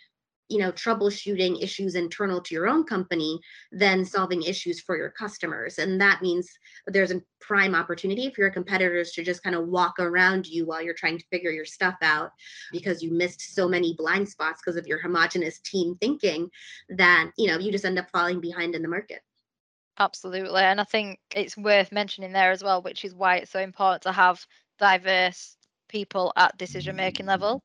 you 0.50 0.58
know 0.58 0.72
troubleshooting 0.72 1.62
issues 1.62 1.96
internal 1.96 2.42
to 2.42 2.56
your 2.56 2.68
own 2.68 2.84
company 2.84 3.40
than 3.72 4.04
solving 4.04 4.44
issues 4.44 4.80
for 4.82 4.98
your 4.98 5.12
customers. 5.12 5.78
And 5.78 6.02
that 6.02 6.22
means 6.22 6.50
there's 6.88 7.12
a 7.12 7.22
prime 7.40 7.76
opportunity 7.76 8.30
for 8.30 8.42
your 8.42 8.50
competitors 8.50 9.12
to 9.12 9.24
just 9.24 9.44
kind 9.44 9.56
of 9.56 9.68
walk 9.68 10.00
around 10.00 10.48
you 10.48 10.66
while 10.66 10.82
you're 10.82 10.94
trying 10.94 11.18
to 11.18 11.26
figure 11.32 11.52
your 11.52 11.66
stuff 11.66 11.96
out 12.02 12.32
because 12.72 13.02
you 13.02 13.12
missed 13.12 13.54
so 13.54 13.68
many 13.68 13.94
blind 13.98 14.28
spots 14.28 14.62
because 14.64 14.78
of 14.78 14.88
your 14.88 15.00
homogenous 15.00 15.60
team 15.60 15.96
thinking 16.02 16.50
that 16.90 17.32
you 17.38 17.48
know 17.48 17.60
you 17.60 17.72
just 17.72 17.86
end 17.86 18.00
up 18.00 18.10
falling 18.12 18.42
behind 18.42 18.76
in 18.76 18.82
the 18.82 18.88
market. 18.88 19.22
Absolutely. 20.00 20.62
And 20.62 20.82
i 20.82 20.84
think 20.84 21.20
it's 21.36 21.58
worth 21.58 21.92
mentioning 21.92 22.32
there 22.32 22.52
as 22.52 22.64
well 22.64 22.82
which 22.82 23.06
is 23.06 23.14
why 23.14 23.38
it's 23.38 23.52
so 23.52 23.60
important 23.60 24.04
to 24.04 24.12
have 24.12 24.46
diverse 24.80 25.58
people 25.90 26.32
at 26.38 26.58
decision 26.58 26.96
making 26.96 27.26
level 27.26 27.62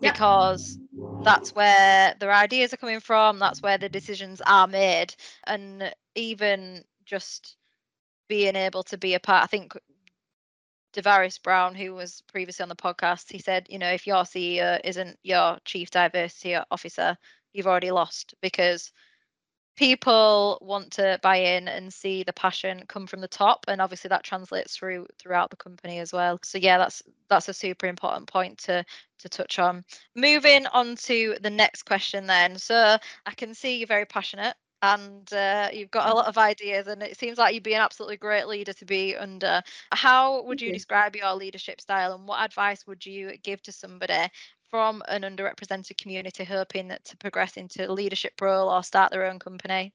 yep. 0.00 0.14
because 0.14 0.78
that's 1.24 1.54
where 1.54 2.14
their 2.18 2.32
ideas 2.32 2.72
are 2.72 2.78
coming 2.78 3.00
from 3.00 3.38
that's 3.38 3.62
where 3.62 3.78
the 3.78 3.88
decisions 3.88 4.40
are 4.46 4.66
made 4.66 5.14
and 5.46 5.94
even 6.14 6.82
just 7.04 7.56
being 8.28 8.56
able 8.56 8.82
to 8.82 8.96
be 8.96 9.14
a 9.14 9.20
part 9.20 9.42
i 9.42 9.46
think 9.46 9.74
Devaris 10.92 11.40
Brown, 11.40 11.74
who 11.74 11.94
was 11.94 12.22
previously 12.32 12.64
on 12.64 12.68
the 12.68 12.74
podcast, 12.74 13.30
he 13.30 13.38
said, 13.38 13.66
you 13.70 13.78
know, 13.78 13.92
if 13.92 14.06
your 14.06 14.24
CEO 14.24 14.80
isn't 14.82 15.18
your 15.22 15.58
chief 15.64 15.90
diversity 15.90 16.56
officer, 16.70 17.16
you've 17.52 17.68
already 17.68 17.92
lost 17.92 18.34
because 18.40 18.92
people 19.80 20.58
want 20.60 20.92
to 20.92 21.18
buy 21.22 21.36
in 21.36 21.66
and 21.66 21.90
see 21.90 22.22
the 22.22 22.34
passion 22.34 22.84
come 22.86 23.06
from 23.06 23.22
the 23.22 23.26
top 23.26 23.64
and 23.66 23.80
obviously 23.80 24.08
that 24.08 24.22
translates 24.22 24.76
through 24.76 25.06
throughout 25.18 25.48
the 25.48 25.56
company 25.56 26.00
as 26.00 26.12
well. 26.12 26.38
So 26.44 26.58
yeah 26.58 26.76
that's 26.76 27.02
that's 27.30 27.48
a 27.48 27.54
super 27.54 27.86
important 27.86 28.28
point 28.28 28.58
to 28.58 28.84
to 29.20 29.28
touch 29.30 29.58
on. 29.58 29.82
Moving 30.14 30.66
on 30.66 30.96
to 30.96 31.36
the 31.40 31.48
next 31.48 31.84
question 31.84 32.26
then. 32.26 32.58
So 32.58 32.98
i 33.24 33.30
can 33.30 33.54
see 33.54 33.78
you're 33.78 33.86
very 33.86 34.04
passionate 34.04 34.54
and 34.82 35.32
uh, 35.32 35.70
you've 35.72 35.90
got 35.90 36.10
a 36.10 36.14
lot 36.14 36.26
of 36.26 36.36
ideas 36.36 36.86
and 36.86 37.02
it 37.02 37.18
seems 37.18 37.38
like 37.38 37.54
you'd 37.54 37.62
be 37.62 37.74
an 37.74 37.80
absolutely 37.80 38.18
great 38.18 38.48
leader 38.48 38.74
to 38.74 38.84
be 38.84 39.16
under. 39.16 39.62
How 39.92 40.42
would 40.44 40.60
you. 40.60 40.74
describe 40.74 41.16
your 41.16 41.34
leadership 41.34 41.80
style 41.80 42.14
and 42.14 42.28
what 42.28 42.44
advice 42.44 42.86
would 42.86 43.06
you 43.06 43.32
give 43.42 43.62
to 43.62 43.72
somebody 43.72 44.28
from 44.70 45.02
an 45.08 45.22
underrepresented 45.22 45.98
community 45.98 46.44
hoping 46.44 46.92
to 47.04 47.16
progress 47.16 47.56
into 47.56 47.88
a 47.88 47.92
leadership 47.92 48.32
role 48.40 48.68
or 48.68 48.82
start 48.82 49.10
their 49.10 49.26
own 49.26 49.38
company? 49.38 49.92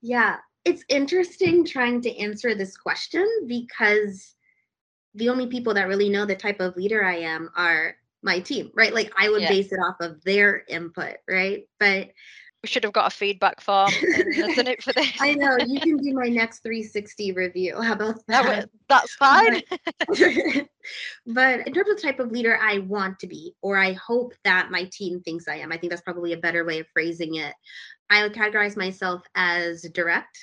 Yeah, 0.00 0.36
it's 0.64 0.84
interesting 0.88 1.64
trying 1.64 2.00
to 2.02 2.18
answer 2.18 2.54
this 2.54 2.76
question 2.76 3.28
because 3.46 4.34
the 5.14 5.28
only 5.28 5.46
people 5.46 5.74
that 5.74 5.88
really 5.88 6.08
know 6.08 6.26
the 6.26 6.34
type 6.34 6.60
of 6.60 6.76
leader 6.76 7.04
I 7.04 7.18
am 7.18 7.50
are 7.56 7.96
my 8.22 8.40
team, 8.40 8.70
right? 8.74 8.92
Like 8.92 9.12
I 9.16 9.28
would 9.28 9.42
yeah. 9.42 9.50
base 9.50 9.70
it 9.70 9.76
off 9.76 9.96
of 10.00 10.24
their 10.24 10.64
input, 10.68 11.16
right? 11.28 11.68
But 11.78 12.10
we 12.64 12.68
should 12.68 12.82
have 12.82 12.94
got 12.94 13.12
a 13.12 13.14
feedback 13.14 13.60
form 13.60 13.90
isn't 14.02 14.66
it 14.66 14.82
for 14.82 14.94
this. 14.94 15.12
I 15.20 15.34
know 15.34 15.58
you 15.66 15.80
can 15.80 15.98
do 15.98 16.14
my 16.14 16.28
next 16.28 16.60
360 16.60 17.32
review. 17.32 17.78
How 17.78 17.92
about 17.92 18.26
that, 18.26 18.42
that? 18.44 18.70
that's 18.88 19.14
fine. 19.16 19.60
But 21.26 21.60
in 21.66 21.74
terms 21.74 21.90
of 21.90 22.00
type 22.00 22.20
of 22.20 22.30
leader 22.30 22.58
i 22.62 22.78
want 22.78 23.18
to 23.18 23.26
be 23.26 23.54
or 23.62 23.76
i 23.78 23.92
hope 23.92 24.34
that 24.44 24.70
my 24.70 24.84
team 24.92 25.20
thinks 25.20 25.48
i 25.48 25.54
am 25.56 25.72
i 25.72 25.76
think 25.76 25.90
that's 25.90 26.02
probably 26.02 26.32
a 26.32 26.38
better 26.38 26.64
way 26.64 26.80
of 26.80 26.86
phrasing 26.92 27.36
it 27.36 27.54
i 28.10 28.22
would 28.22 28.34
categorize 28.34 28.76
myself 28.76 29.22
as 29.34 29.82
direct 29.94 30.38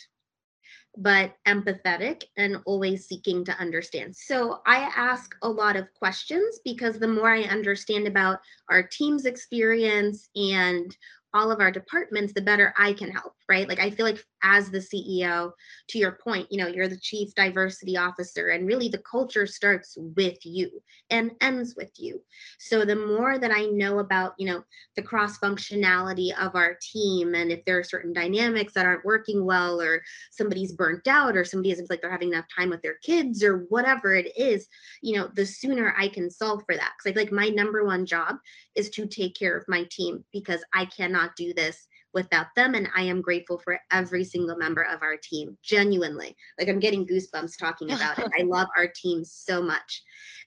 but 0.97 1.33
empathetic 1.47 2.23
and 2.37 2.57
always 2.65 3.07
seeking 3.07 3.45
to 3.45 3.57
understand. 3.59 4.15
So 4.15 4.61
I 4.65 4.91
ask 4.95 5.33
a 5.41 5.49
lot 5.49 5.75
of 5.75 5.93
questions 5.93 6.59
because 6.65 6.99
the 6.99 7.07
more 7.07 7.29
I 7.29 7.43
understand 7.43 8.07
about 8.07 8.39
our 8.69 8.83
team's 8.83 9.25
experience 9.25 10.29
and 10.35 10.95
all 11.33 11.51
of 11.51 11.59
our 11.59 11.71
departments, 11.71 12.33
the 12.33 12.41
better 12.41 12.73
I 12.77 12.93
can 12.93 13.09
help, 13.11 13.33
right? 13.51 13.67
Like 13.67 13.81
I 13.81 13.89
feel 13.89 14.05
like 14.05 14.23
as 14.43 14.71
the 14.71 14.77
CEO, 14.77 15.51
to 15.89 15.99
your 15.99 16.13
point, 16.23 16.47
you 16.49 16.57
know, 16.57 16.67
you're 16.67 16.87
the 16.87 16.97
chief 16.97 17.35
diversity 17.35 17.97
officer, 17.97 18.47
and 18.47 18.65
really 18.65 18.87
the 18.87 19.03
culture 19.11 19.45
starts 19.45 19.97
with 19.97 20.37
you 20.45 20.81
and 21.09 21.31
ends 21.41 21.75
with 21.75 21.91
you. 21.97 22.21
So 22.57 22.85
the 22.85 22.95
more 22.95 23.37
that 23.37 23.51
I 23.51 23.65
know 23.65 23.99
about, 23.99 24.35
you 24.39 24.47
know, 24.47 24.63
the 24.95 25.01
cross 25.01 25.37
functionality 25.37 26.31
of 26.39 26.55
our 26.55 26.77
team, 26.81 27.35
and 27.35 27.51
if 27.51 27.65
there 27.65 27.77
are 27.77 27.83
certain 27.83 28.13
dynamics 28.13 28.71
that 28.73 28.85
aren't 28.85 29.03
working 29.03 29.45
well, 29.45 29.81
or 29.81 30.01
somebody's 30.31 30.71
burnt 30.71 31.07
out, 31.07 31.35
or 31.35 31.43
somebody 31.43 31.71
isn't 31.71 31.89
like 31.89 32.01
they're 32.01 32.09
having 32.09 32.31
enough 32.31 32.45
time 32.57 32.69
with 32.69 32.81
their 32.81 32.99
kids, 33.03 33.43
or 33.43 33.65
whatever 33.67 34.15
it 34.15 34.31
is, 34.37 34.65
you 35.01 35.17
know, 35.17 35.29
the 35.35 35.45
sooner 35.45 35.93
I 35.97 36.07
can 36.07 36.31
solve 36.31 36.63
for 36.65 36.77
that. 36.77 36.93
Because 36.97 37.11
I 37.11 37.13
feel 37.13 37.23
like 37.23 37.33
my 37.33 37.49
number 37.49 37.83
one 37.83 38.05
job 38.05 38.37
is 38.75 38.89
to 38.91 39.07
take 39.07 39.35
care 39.35 39.57
of 39.57 39.65
my 39.67 39.85
team 39.91 40.23
because 40.31 40.63
I 40.73 40.85
cannot 40.85 41.35
do 41.35 41.53
this 41.53 41.85
without 42.13 42.47
them. 42.55 42.75
And 42.75 42.87
I 42.95 43.03
am 43.03 43.21
grateful 43.21 43.57
for 43.57 43.79
every 43.91 44.23
single 44.23 44.57
member 44.57 44.83
of 44.83 45.01
our 45.01 45.17
team, 45.17 45.57
genuinely. 45.63 46.35
Like 46.59 46.69
I'm 46.69 46.79
getting 46.79 47.07
goosebumps 47.07 47.57
talking 47.57 47.91
about 47.91 48.19
it. 48.19 48.31
I 48.37 48.43
love 48.43 48.67
our 48.77 48.87
team 48.87 49.23
so 49.23 49.61
much. 49.61 50.03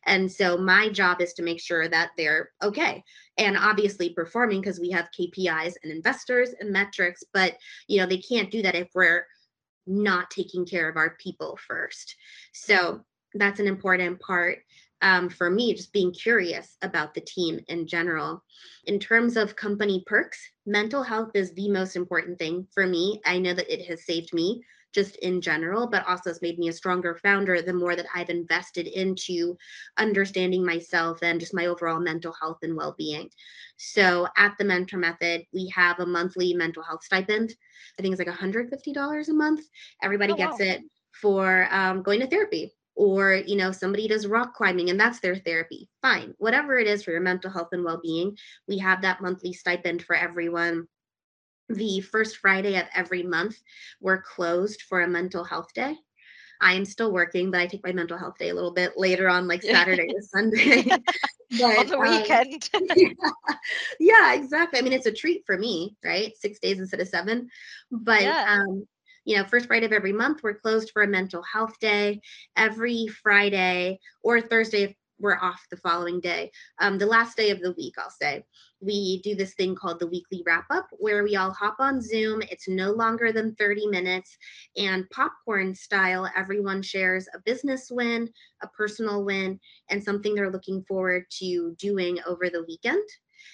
And 0.06 0.30
so 0.30 0.56
my 0.56 0.88
job 0.90 1.20
is 1.20 1.32
to 1.34 1.42
make 1.42 1.60
sure 1.60 1.88
that 1.88 2.10
they're 2.16 2.50
okay 2.62 3.02
and 3.38 3.56
obviously 3.56 4.10
performing 4.10 4.60
because 4.60 4.80
we 4.80 4.90
have 4.90 5.08
KPIs 5.18 5.74
and 5.82 5.90
investors 5.90 6.50
and 6.60 6.70
metrics, 6.70 7.24
but 7.32 7.56
you 7.88 8.00
know, 8.00 8.06
they 8.06 8.18
can't 8.18 8.50
do 8.50 8.62
that 8.62 8.74
if 8.74 8.88
we're 8.94 9.26
not 9.86 10.30
taking 10.30 10.64
care 10.64 10.88
of 10.88 10.96
our 10.96 11.16
people 11.18 11.58
first. 11.66 12.16
So 12.52 13.00
that's 13.34 13.60
an 13.60 13.66
important 13.66 14.20
part 14.20 14.58
um, 15.04 15.28
for 15.28 15.50
me, 15.50 15.74
just 15.74 15.92
being 15.92 16.10
curious 16.12 16.78
about 16.80 17.12
the 17.12 17.20
team 17.20 17.60
in 17.68 17.86
general. 17.86 18.42
In 18.86 18.98
terms 18.98 19.36
of 19.36 19.54
company 19.54 20.02
perks, 20.06 20.40
mental 20.64 21.02
health 21.02 21.32
is 21.34 21.52
the 21.52 21.70
most 21.70 21.94
important 21.94 22.38
thing 22.38 22.66
for 22.72 22.86
me. 22.86 23.20
I 23.26 23.38
know 23.38 23.52
that 23.52 23.72
it 23.72 23.86
has 23.86 24.06
saved 24.06 24.32
me 24.32 24.62
just 24.94 25.16
in 25.16 25.42
general, 25.42 25.86
but 25.86 26.06
also 26.06 26.30
has 26.30 26.40
made 26.40 26.58
me 26.58 26.68
a 26.68 26.72
stronger 26.72 27.18
founder 27.22 27.60
the 27.60 27.72
more 27.74 27.96
that 27.96 28.06
I've 28.14 28.30
invested 28.30 28.86
into 28.86 29.58
understanding 29.98 30.64
myself 30.64 31.18
and 31.22 31.38
just 31.38 31.52
my 31.52 31.66
overall 31.66 32.00
mental 32.00 32.32
health 32.40 32.58
and 32.62 32.74
well 32.74 32.94
being. 32.96 33.28
So 33.76 34.26
at 34.38 34.54
the 34.56 34.64
Mentor 34.64 34.96
Method, 34.96 35.42
we 35.52 35.70
have 35.74 36.00
a 36.00 36.06
monthly 36.06 36.54
mental 36.54 36.82
health 36.82 37.04
stipend. 37.04 37.54
I 37.98 38.02
think 38.02 38.14
it's 38.14 38.26
like 38.26 38.34
$150 38.34 39.28
a 39.28 39.32
month. 39.34 39.66
Everybody 40.02 40.32
oh, 40.32 40.36
gets 40.36 40.60
wow. 40.60 40.66
it 40.66 40.80
for 41.20 41.68
um, 41.70 42.02
going 42.02 42.20
to 42.20 42.26
therapy 42.26 42.72
or 42.94 43.34
you 43.46 43.56
know 43.56 43.72
somebody 43.72 44.08
does 44.08 44.26
rock 44.26 44.54
climbing 44.54 44.90
and 44.90 44.98
that's 44.98 45.20
their 45.20 45.36
therapy. 45.36 45.88
Fine 46.02 46.34
whatever 46.38 46.78
it 46.78 46.86
is 46.86 47.02
for 47.02 47.10
your 47.10 47.20
mental 47.20 47.50
health 47.50 47.68
and 47.72 47.84
well-being 47.84 48.36
we 48.68 48.78
have 48.78 49.02
that 49.02 49.20
monthly 49.20 49.52
stipend 49.52 50.02
for 50.02 50.16
everyone. 50.16 50.86
The 51.68 52.00
first 52.00 52.38
friday 52.38 52.78
of 52.78 52.86
every 52.94 53.22
month 53.22 53.56
we're 54.00 54.22
closed 54.22 54.82
for 54.82 55.02
a 55.02 55.08
mental 55.08 55.44
health 55.44 55.72
day. 55.74 55.96
I 56.60 56.74
am 56.74 56.84
still 56.84 57.12
working 57.12 57.50
but 57.50 57.60
i 57.60 57.66
take 57.66 57.84
my 57.84 57.92
mental 57.92 58.18
health 58.18 58.38
day 58.38 58.50
a 58.50 58.54
little 58.54 58.72
bit 58.72 58.92
later 58.96 59.28
on 59.28 59.48
like 59.48 59.62
saturday 59.76 60.08
or 60.14 60.22
sunday. 60.22 60.84
But, 61.58 61.78
on 61.78 61.86
the 61.86 61.98
um, 61.98 62.10
weekend. 62.10 62.68
Um, 62.74 62.82
yeah, 62.96 63.12
yeah, 64.00 64.34
exactly. 64.34 64.78
I 64.78 64.82
mean 64.82 64.92
it's 64.92 65.06
a 65.06 65.12
treat 65.12 65.44
for 65.46 65.56
me 65.56 65.96
right? 66.04 66.32
Six 66.36 66.58
days 66.58 66.80
instead 66.80 67.00
of 67.00 67.08
seven. 67.08 67.48
But 67.92 68.22
yeah. 68.22 68.44
um 68.48 68.86
you 69.24 69.36
know, 69.36 69.44
first 69.44 69.66
Friday 69.66 69.86
of 69.86 69.92
every 69.92 70.12
month, 70.12 70.42
we're 70.42 70.54
closed 70.54 70.90
for 70.92 71.02
a 71.02 71.08
mental 71.08 71.42
health 71.42 71.78
day. 71.80 72.20
Every 72.56 73.06
Friday 73.22 73.98
or 74.22 74.40
Thursday, 74.40 74.96
we're 75.18 75.38
off 75.38 75.64
the 75.70 75.76
following 75.76 76.20
day. 76.20 76.50
Um, 76.80 76.98
the 76.98 77.06
last 77.06 77.36
day 77.36 77.50
of 77.50 77.60
the 77.60 77.72
week, 77.72 77.94
I'll 77.98 78.10
say, 78.10 78.44
we 78.80 79.22
do 79.22 79.34
this 79.34 79.54
thing 79.54 79.74
called 79.74 79.98
the 79.98 80.06
weekly 80.06 80.42
wrap 80.44 80.66
up 80.70 80.88
where 80.98 81.22
we 81.22 81.36
all 81.36 81.52
hop 81.52 81.76
on 81.78 82.02
Zoom. 82.02 82.42
It's 82.50 82.68
no 82.68 82.90
longer 82.90 83.32
than 83.32 83.54
30 83.54 83.86
minutes 83.86 84.36
and 84.76 85.08
popcorn 85.10 85.74
style, 85.74 86.28
everyone 86.36 86.82
shares 86.82 87.28
a 87.34 87.38
business 87.38 87.88
win, 87.90 88.28
a 88.62 88.68
personal 88.68 89.24
win, 89.24 89.58
and 89.88 90.02
something 90.02 90.34
they're 90.34 90.50
looking 90.50 90.84
forward 90.86 91.24
to 91.38 91.74
doing 91.78 92.18
over 92.26 92.50
the 92.50 92.64
weekend. 92.66 93.08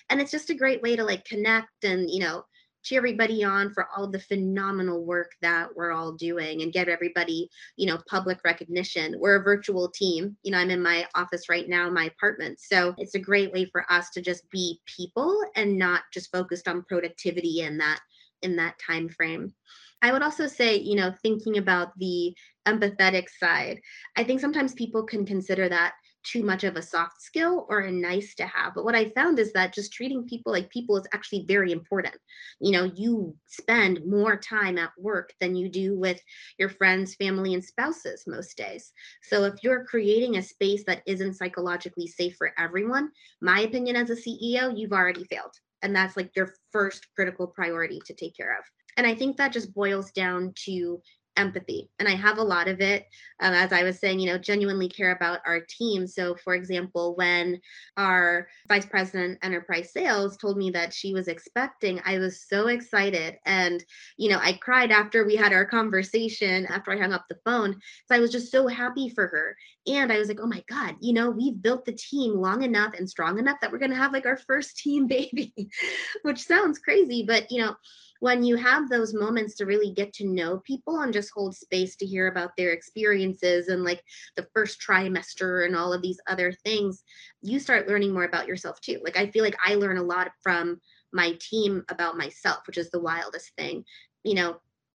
And 0.09 0.21
it's 0.21 0.31
just 0.31 0.51
a 0.51 0.55
great 0.55 0.83
way 0.83 0.97
to 0.97 1.05
like 1.05 1.25
connect 1.25 1.85
and, 1.85 2.11
you 2.11 2.21
know, 2.21 2.45
cheer 2.83 2.99
everybody 2.99 3.45
on 3.45 3.73
for 3.73 3.89
all 3.97 4.09
the 4.09 4.21
phenomenal 4.21 5.05
work 5.05 5.33
that 5.43 5.69
we're 5.75 5.93
all 5.93 6.13
doing 6.13 6.63
and 6.63 6.73
get 6.73 6.89
everybody, 6.89 7.49
you 7.77 7.87
know, 7.87 7.99
public 8.09 8.39
recognition. 8.45 9.17
We're 9.19 9.41
a 9.41 9.43
virtual 9.43 9.89
team. 9.89 10.37
You 10.43 10.53
know, 10.53 10.59
I'm 10.59 10.71
in 10.71 10.83
my 10.83 11.07
office 11.15 11.49
right 11.49 11.69
now, 11.69 11.91
my 11.91 12.07
apartment. 12.07 12.59
So 12.61 12.95
it's 12.99 13.15
a 13.15 13.21
great 13.21 13.53
way 13.53 13.67
for 13.67 13.91
us 13.91 14.11
to 14.11 14.23
just 14.23 14.49
be 14.51 14.81
people 14.87 15.43
and 15.57 15.79
not 15.79 16.03
just 16.13 16.33
focused 16.33 16.69
on 16.69 16.85
productivity 16.89 17.61
in 17.61 17.79
that 17.79 18.01
in 18.43 18.57
that 18.57 18.79
time 18.85 19.09
frame. 19.09 19.53
I 20.03 20.13
would 20.13 20.23
also 20.23 20.47
say, 20.47 20.79
you 20.79 20.97
know, 20.97 21.13
thinking 21.23 21.59
about 21.59 21.97
the 21.99 22.35
empathetic 22.67 23.29
side, 23.39 23.81
I 24.17 24.25
think 24.25 24.41
sometimes 24.41 24.73
people 24.73 25.05
can 25.05 25.27
consider 25.27 25.69
that 25.69 25.93
too 26.23 26.43
much 26.43 26.65
of 26.65 26.77
a 26.77 26.83
soft 26.83 27.21
skill 27.21 27.67
or 27.69 27.81
a 27.81 27.93
nice 27.93 28.35
to 28.37 28.47
have. 28.47 28.75
But 28.75 28.85
what 28.85 28.95
I 28.95 29.11
found 29.11 29.39
is 29.39 29.53
that 29.53 29.75
just 29.75 29.93
treating 29.93 30.27
people 30.27 30.53
like 30.53 30.71
people 30.71 30.97
is 30.97 31.07
actually 31.13 31.45
very 31.47 31.73
important. 31.73 32.15
You 32.61 32.73
know, 32.73 32.85
you 32.95 33.37
spend 33.47 34.01
more 34.07 34.37
time 34.37 34.79
at 34.79 34.91
work 34.99 35.33
than 35.41 35.57
you 35.57 35.69
do 35.69 35.99
with 35.99 36.21
your 36.59 36.69
friends, 36.69 37.15
family, 37.15 37.55
and 37.55 37.65
spouses 37.65 38.25
most 38.27 38.57
days. 38.57 38.93
So 39.23 39.45
if 39.45 39.55
you're 39.63 39.85
creating 39.85 40.37
a 40.37 40.43
space 40.43 40.85
that 40.85 41.03
isn't 41.07 41.35
psychologically 41.35 42.07
safe 42.07 42.37
for 42.37 42.53
everyone, 42.59 43.11
my 43.41 43.61
opinion 43.61 43.97
as 43.97 44.11
a 44.11 44.17
CEO, 44.17 44.77
you've 44.77 44.93
already 44.93 45.25
failed. 45.25 45.55
And 45.83 45.97
that's 45.97 46.17
like 46.17 46.37
your 46.37 46.53
first 46.73 47.07
critical 47.15 47.47
priority 47.47 48.01
to 48.05 48.15
take 48.15 48.37
care 48.37 48.53
of. 48.53 48.65
And 48.97 49.07
I 49.07 49.15
think 49.15 49.37
that 49.37 49.53
just 49.53 49.75
boils 49.75 50.11
down 50.11 50.53
to 50.67 51.01
empathy. 51.41 51.89
And 51.99 52.07
i 52.07 52.15
have 52.15 52.39
a 52.39 52.43
lot 52.43 52.69
of 52.69 52.81
it 52.81 53.07
um, 53.41 53.55
as 53.55 53.73
i 53.73 53.83
was 53.83 53.99
saying 53.99 54.21
you 54.21 54.27
know 54.27 54.39
genuinely 54.39 54.89
care 54.89 55.13
about 55.13 55.41
our 55.47 55.61
team. 55.61 56.07
So 56.07 56.37
for 56.45 56.55
example 56.55 57.17
when 57.17 57.61
our 57.97 58.49
vice 58.69 58.87
president 58.87 59.39
enterprise 59.43 59.93
sales 59.93 60.37
told 60.37 60.59
me 60.59 60.71
that 60.73 60.93
she 60.93 61.15
was 61.15 61.29
expecting 61.29 62.01
i 62.05 62.19
was 62.19 62.47
so 62.47 62.69
excited. 62.69 63.39
And 63.47 63.83
you 64.19 64.29
know 64.29 64.39
i 64.39 64.53
cried 64.53 64.93
after 64.93 65.25
we 65.25 65.35
had 65.35 65.53
our 65.53 65.65
conversation 65.65 66.67
after 66.67 66.93
i 66.93 66.99
hung 66.99 67.13
up 67.13 67.25
the 67.29 67.39
phone 67.45 67.75
so 68.07 68.15
i 68.15 68.21
was 68.21 68.31
just 68.31 68.53
so 68.53 68.69
happy 68.69 69.09
for 69.09 69.27
her. 69.27 69.57
And 69.87 70.13
i 70.13 70.19
was 70.19 70.29
like 70.29 70.41
oh 70.43 70.47
my 70.47 70.63
god 70.69 70.97
you 71.01 71.15
know 71.15 71.31
we've 71.31 71.61
built 71.61 71.87
the 71.87 71.93
team 71.93 72.35
long 72.35 72.63
enough 72.63 72.93
and 72.97 73.09
strong 73.09 73.39
enough 73.39 73.57
that 73.61 73.73
we're 73.73 73.79
going 73.79 73.91
to 73.91 73.97
have 73.97 74.13
like 74.13 74.27
our 74.27 74.37
first 74.37 74.77
team 74.83 75.07
baby 75.07 75.55
which 76.23 76.41
sounds 76.41 76.79
crazy 76.79 77.25
but 77.27 77.51
you 77.51 77.63
know 77.63 77.75
when 78.21 78.43
you 78.43 78.57
have 78.57 78.89
those 78.89 79.15
moments 79.15 79.57
to 79.57 79.67
really 79.67 79.93
get 79.93 80.13
to 80.13 80.27
know 80.27 80.59
people 80.59 81.01
and 81.01 81.13
just 81.13 81.33
hold 81.35 81.57
space 81.57 81.97
to 81.97 82.07
hear 82.07 82.29
about 82.29 82.51
their 82.57 82.73
experiences 82.73 83.69
and 83.69 83.83
like 83.83 84.03
the 84.37 84.47
first 84.55 84.81
trimester 84.81 85.67
and 85.67 85.75
all 85.75 85.93
of 85.93 86.03
these 86.03 86.21
other 86.29 86.53
things, 86.53 87.03
you 87.43 87.59
start 87.59 87.89
learning 87.89 88.13
more 88.13 88.25
about 88.25 88.47
yourself 88.47 88.81
too. 88.81 89.01
Like 89.03 89.17
I 89.17 89.31
feel 89.31 89.43
like 89.43 89.57
I 89.65 89.75
learn 89.75 89.97
a 89.97 90.03
lot 90.03 90.31
from 90.43 90.81
my 91.13 91.37
team 91.41 91.83
about 91.89 92.19
myself, 92.19 92.67
which 92.67 92.79
is 92.79 92.91
the 92.91 93.01
wildest 93.01 93.53
thing. 93.57 93.85
You 94.23 94.35
know, 94.35 94.57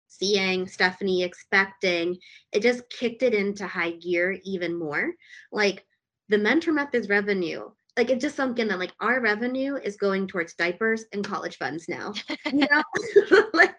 seeing 0.07 0.67
Stephanie 0.67 1.23
expecting, 1.23 2.17
it 2.51 2.63
just 2.63 2.89
kicked 2.89 3.21
it 3.21 3.35
into 3.35 3.67
high 3.67 3.91
gear 3.91 4.37
even 4.43 4.77
more. 4.77 5.11
Like 5.51 5.85
the 6.27 6.39
mentor 6.39 6.73
methods 6.73 7.07
revenue 7.07 7.69
like 7.97 8.09
it 8.09 8.21
just 8.21 8.35
sunk 8.35 8.59
in 8.59 8.69
that 8.69 8.79
like 8.79 8.93
our 9.01 9.19
revenue 9.19 9.75
is 9.75 9.97
going 9.97 10.27
towards 10.27 10.53
diapers 10.53 11.05
and 11.11 11.25
college 11.25 11.57
funds 11.57 11.89
now. 11.89 12.13
You 12.45 12.65
know, 12.71 13.43
like 13.53 13.77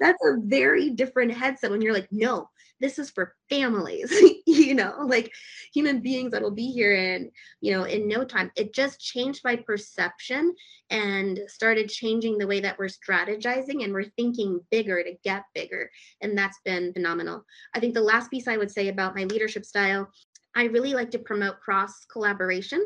that's 0.00 0.22
a 0.24 0.36
very 0.38 0.90
different 0.90 1.32
headset 1.32 1.70
when 1.70 1.80
you're 1.80 1.94
like, 1.94 2.08
no, 2.10 2.48
this 2.80 2.98
is 2.98 3.10
for 3.10 3.34
families, 3.48 4.12
you 4.46 4.74
know, 4.74 5.06
like 5.06 5.32
human 5.72 6.00
beings 6.00 6.32
that'll 6.32 6.50
be 6.50 6.66
here 6.66 6.94
in, 6.94 7.30
you 7.60 7.72
know, 7.72 7.84
in 7.84 8.06
no 8.06 8.24
time. 8.24 8.50
It 8.54 8.74
just 8.74 9.00
changed 9.00 9.40
my 9.44 9.56
perception 9.56 10.54
and 10.90 11.40
started 11.46 11.88
changing 11.88 12.36
the 12.36 12.46
way 12.46 12.60
that 12.60 12.78
we're 12.78 12.88
strategizing 12.88 13.82
and 13.82 13.94
we're 13.94 14.10
thinking 14.16 14.60
bigger 14.70 15.02
to 15.02 15.14
get 15.24 15.44
bigger. 15.54 15.90
And 16.20 16.36
that's 16.36 16.58
been 16.66 16.92
phenomenal. 16.92 17.46
I 17.72 17.80
think 17.80 17.94
the 17.94 18.02
last 18.02 18.30
piece 18.30 18.46
I 18.46 18.58
would 18.58 18.70
say 18.70 18.88
about 18.88 19.16
my 19.16 19.24
leadership 19.24 19.64
style, 19.64 20.10
I 20.54 20.64
really 20.64 20.92
like 20.92 21.12
to 21.12 21.18
promote 21.18 21.60
cross 21.60 22.04
collaboration 22.04 22.84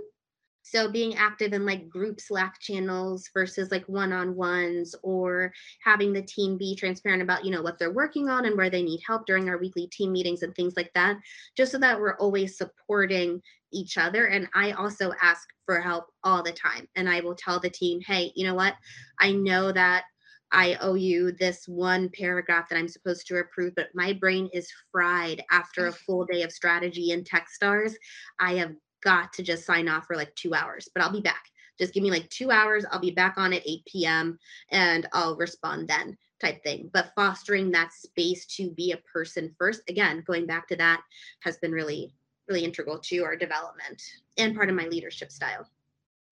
so 0.68 0.90
being 0.90 1.14
active 1.14 1.52
in 1.52 1.64
like 1.64 1.88
group 1.88 2.20
Slack 2.20 2.58
channels 2.60 3.30
versus 3.32 3.70
like 3.70 3.88
one-on-ones 3.88 4.96
or 5.04 5.52
having 5.80 6.12
the 6.12 6.22
team 6.22 6.58
be 6.58 6.74
transparent 6.74 7.22
about, 7.22 7.44
you 7.44 7.52
know, 7.52 7.62
what 7.62 7.78
they're 7.78 7.92
working 7.92 8.28
on 8.28 8.46
and 8.46 8.56
where 8.56 8.68
they 8.68 8.82
need 8.82 9.00
help 9.06 9.26
during 9.26 9.48
our 9.48 9.58
weekly 9.58 9.86
team 9.86 10.10
meetings 10.10 10.42
and 10.42 10.52
things 10.56 10.74
like 10.76 10.90
that, 10.94 11.18
just 11.56 11.70
so 11.70 11.78
that 11.78 12.00
we're 12.00 12.16
always 12.16 12.58
supporting 12.58 13.40
each 13.72 13.96
other. 13.96 14.26
And 14.26 14.48
I 14.56 14.72
also 14.72 15.12
ask 15.22 15.46
for 15.66 15.80
help 15.80 16.06
all 16.24 16.42
the 16.42 16.50
time. 16.50 16.88
And 16.96 17.08
I 17.08 17.20
will 17.20 17.36
tell 17.36 17.60
the 17.60 17.70
team, 17.70 18.00
hey, 18.04 18.32
you 18.34 18.44
know 18.44 18.54
what? 18.54 18.74
I 19.20 19.30
know 19.30 19.70
that 19.70 20.02
I 20.50 20.76
owe 20.80 20.94
you 20.94 21.30
this 21.30 21.68
one 21.68 22.08
paragraph 22.08 22.68
that 22.68 22.78
I'm 22.78 22.88
supposed 22.88 23.28
to 23.28 23.38
approve, 23.38 23.74
but 23.76 23.88
my 23.94 24.12
brain 24.12 24.48
is 24.52 24.68
fried 24.90 25.44
after 25.52 25.86
a 25.86 25.92
full 26.06 26.24
day 26.24 26.42
of 26.42 26.50
strategy 26.50 27.12
and 27.12 27.24
Techstars. 27.24 27.94
I 28.40 28.54
have 28.54 28.72
got 29.02 29.32
to 29.34 29.42
just 29.42 29.64
sign 29.64 29.88
off 29.88 30.06
for 30.06 30.16
like 30.16 30.34
two 30.34 30.54
hours, 30.54 30.88
but 30.94 31.02
I'll 31.02 31.12
be 31.12 31.20
back. 31.20 31.44
Just 31.78 31.92
give 31.92 32.02
me 32.02 32.10
like 32.10 32.28
two 32.30 32.50
hours. 32.50 32.84
I'll 32.90 33.00
be 33.00 33.10
back 33.10 33.34
on 33.36 33.52
at 33.52 33.66
8 33.66 33.84
p.m. 33.86 34.38
and 34.70 35.06
I'll 35.12 35.36
respond 35.36 35.88
then 35.88 36.16
type 36.40 36.62
thing. 36.62 36.90
But 36.92 37.12
fostering 37.14 37.70
that 37.72 37.92
space 37.92 38.46
to 38.56 38.70
be 38.70 38.92
a 38.92 38.98
person 39.12 39.54
first, 39.58 39.82
again, 39.88 40.22
going 40.26 40.46
back 40.46 40.68
to 40.68 40.76
that 40.76 41.02
has 41.40 41.58
been 41.58 41.72
really, 41.72 42.12
really 42.48 42.64
integral 42.64 42.98
to 42.98 43.24
our 43.24 43.36
development 43.36 44.02
and 44.38 44.56
part 44.56 44.70
of 44.70 44.74
my 44.74 44.86
leadership 44.86 45.30
style. 45.30 45.68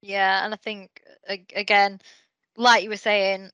Yeah. 0.01 0.45
And 0.45 0.55
I 0.55 0.57
think, 0.57 1.03
again, 1.55 2.01
like 2.57 2.83
you 2.83 2.91
were 2.91 2.97
saying, 2.97 3.51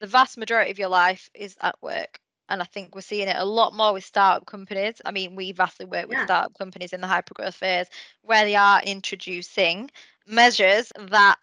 the 0.00 0.06
vast 0.06 0.38
majority 0.38 0.70
of 0.70 0.78
your 0.78 0.88
life 0.88 1.28
is 1.34 1.56
at 1.60 1.76
work 1.82 2.20
and 2.48 2.62
I 2.62 2.64
think 2.64 2.94
we're 2.94 3.00
seeing 3.00 3.28
it 3.28 3.36
a 3.38 3.44
lot 3.44 3.74
more 3.74 3.92
with 3.92 4.04
startup 4.04 4.46
companies. 4.46 5.00
I 5.04 5.10
mean, 5.10 5.34
we 5.34 5.52
vastly 5.52 5.86
work 5.86 6.08
with 6.08 6.18
yeah. 6.18 6.24
startup 6.24 6.56
companies 6.58 6.92
in 6.92 7.00
the 7.00 7.06
hypergrowth 7.06 7.54
phase 7.54 7.86
where 8.22 8.44
they 8.44 8.56
are 8.56 8.82
introducing 8.82 9.90
measures 10.26 10.92
that 11.10 11.38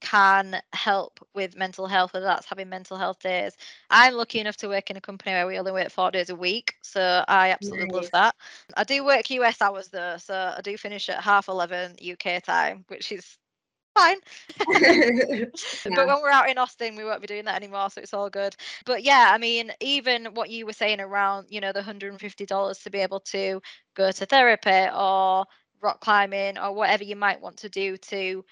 can 0.00 0.60
help 0.72 1.18
with 1.34 1.56
mental 1.56 1.86
health, 1.86 2.12
whether 2.12 2.26
that's 2.26 2.46
having 2.46 2.68
mental 2.68 2.96
health 2.96 3.18
days. 3.20 3.56
I'm 3.90 4.14
lucky 4.14 4.38
enough 4.40 4.56
to 4.58 4.68
work 4.68 4.90
in 4.90 4.96
a 4.96 5.00
company 5.00 5.32
where 5.32 5.46
we 5.46 5.58
only 5.58 5.72
work 5.72 5.90
four 5.90 6.10
days 6.10 6.30
a 6.30 6.36
week, 6.36 6.74
so 6.82 7.24
I 7.26 7.50
absolutely 7.50 7.86
nice. 7.86 7.94
love 7.94 8.10
that. 8.12 8.34
I 8.76 8.84
do 8.84 9.04
work 9.04 9.28
US 9.30 9.60
hours 9.60 9.88
though, 9.88 10.16
so 10.18 10.54
I 10.56 10.60
do 10.60 10.76
finish 10.76 11.08
at 11.08 11.22
half 11.22 11.48
11 11.48 11.96
UK 12.00 12.42
time, 12.44 12.84
which 12.88 13.10
is 13.10 13.38
fine. 13.98 14.18
yeah. 14.68 15.44
But 15.94 16.06
when 16.06 16.22
we're 16.22 16.30
out 16.30 16.48
in 16.48 16.58
Austin, 16.58 16.96
we 16.96 17.04
won't 17.04 17.20
be 17.20 17.26
doing 17.26 17.44
that 17.44 17.56
anymore, 17.56 17.90
so 17.90 18.00
it's 18.00 18.14
all 18.14 18.30
good. 18.30 18.54
But 18.84 19.02
yeah, 19.02 19.30
I 19.32 19.38
mean, 19.38 19.72
even 19.80 20.26
what 20.34 20.50
you 20.50 20.66
were 20.66 20.72
saying 20.72 21.00
around, 21.00 21.46
you 21.50 21.60
know, 21.60 21.72
the 21.72 21.80
$150 21.80 22.82
to 22.82 22.90
be 22.90 22.98
able 22.98 23.20
to 23.20 23.60
go 23.94 24.10
to 24.12 24.26
therapy 24.26 24.88
or 24.94 25.44
rock 25.80 26.00
climbing 26.00 26.58
or 26.58 26.72
whatever 26.72 27.04
you 27.04 27.16
might 27.16 27.40
want 27.40 27.56
to 27.58 27.68
do 27.68 27.96
to 27.96 28.44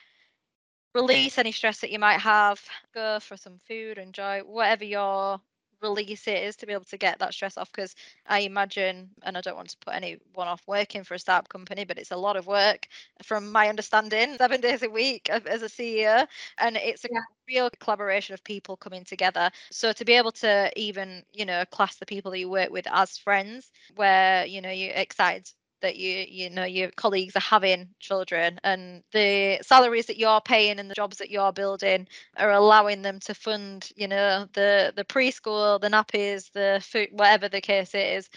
release 0.94 1.38
any 1.38 1.52
stress 1.52 1.80
that 1.80 1.90
you 1.90 1.98
might 1.98 2.20
have, 2.20 2.60
go 2.94 3.20
for 3.20 3.36
some 3.36 3.60
food, 3.68 3.98
enjoy 3.98 4.40
whatever 4.40 4.84
your 4.84 5.40
release 5.82 6.26
it 6.26 6.42
is 6.42 6.56
to 6.56 6.66
be 6.66 6.72
able 6.72 6.84
to 6.84 6.96
get 6.96 7.18
that 7.18 7.34
stress 7.34 7.56
off 7.56 7.70
because 7.72 7.94
i 8.26 8.40
imagine 8.40 9.08
and 9.22 9.36
i 9.36 9.40
don't 9.40 9.56
want 9.56 9.68
to 9.68 9.76
put 9.78 9.94
anyone 9.94 10.48
off 10.48 10.62
working 10.66 11.04
for 11.04 11.14
a 11.14 11.18
startup 11.18 11.48
company 11.48 11.84
but 11.84 11.98
it's 11.98 12.10
a 12.10 12.16
lot 12.16 12.36
of 12.36 12.46
work 12.46 12.86
from 13.22 13.50
my 13.52 13.68
understanding 13.68 14.36
seven 14.38 14.60
days 14.60 14.82
a 14.82 14.90
week 14.90 15.28
as 15.30 15.62
a 15.62 15.66
ceo 15.66 16.26
and 16.58 16.76
it's 16.76 17.04
a 17.04 17.08
yeah. 17.12 17.20
real 17.48 17.70
collaboration 17.80 18.34
of 18.34 18.42
people 18.44 18.76
coming 18.76 19.04
together 19.04 19.50
so 19.70 19.92
to 19.92 20.04
be 20.04 20.14
able 20.14 20.32
to 20.32 20.70
even 20.76 21.22
you 21.32 21.44
know 21.44 21.64
class 21.70 21.96
the 21.96 22.06
people 22.06 22.30
that 22.30 22.38
you 22.38 22.48
work 22.48 22.70
with 22.70 22.86
as 22.90 23.18
friends 23.18 23.70
where 23.96 24.46
you 24.46 24.60
know 24.60 24.70
you're 24.70 24.94
excited 24.94 25.50
that 25.86 25.96
you 25.96 26.26
you 26.28 26.50
know 26.50 26.64
your 26.64 26.90
colleagues 26.96 27.36
are 27.36 27.40
having 27.40 27.88
children 28.00 28.58
and 28.64 29.04
the 29.12 29.56
salaries 29.62 30.06
that 30.06 30.18
you're 30.18 30.40
paying 30.40 30.80
and 30.80 30.90
the 30.90 30.94
jobs 30.94 31.18
that 31.18 31.30
you're 31.30 31.52
building 31.52 32.08
are 32.38 32.50
allowing 32.50 33.02
them 33.02 33.20
to 33.20 33.32
fund 33.32 33.88
you 33.94 34.08
know 34.08 34.48
the 34.54 34.92
the 34.96 35.04
preschool 35.04 35.80
the 35.80 35.88
nappies 35.88 36.50
the 36.52 36.82
food 36.82 37.08
whatever 37.12 37.48
the 37.48 37.60
case 37.60 37.94
is 37.94 38.28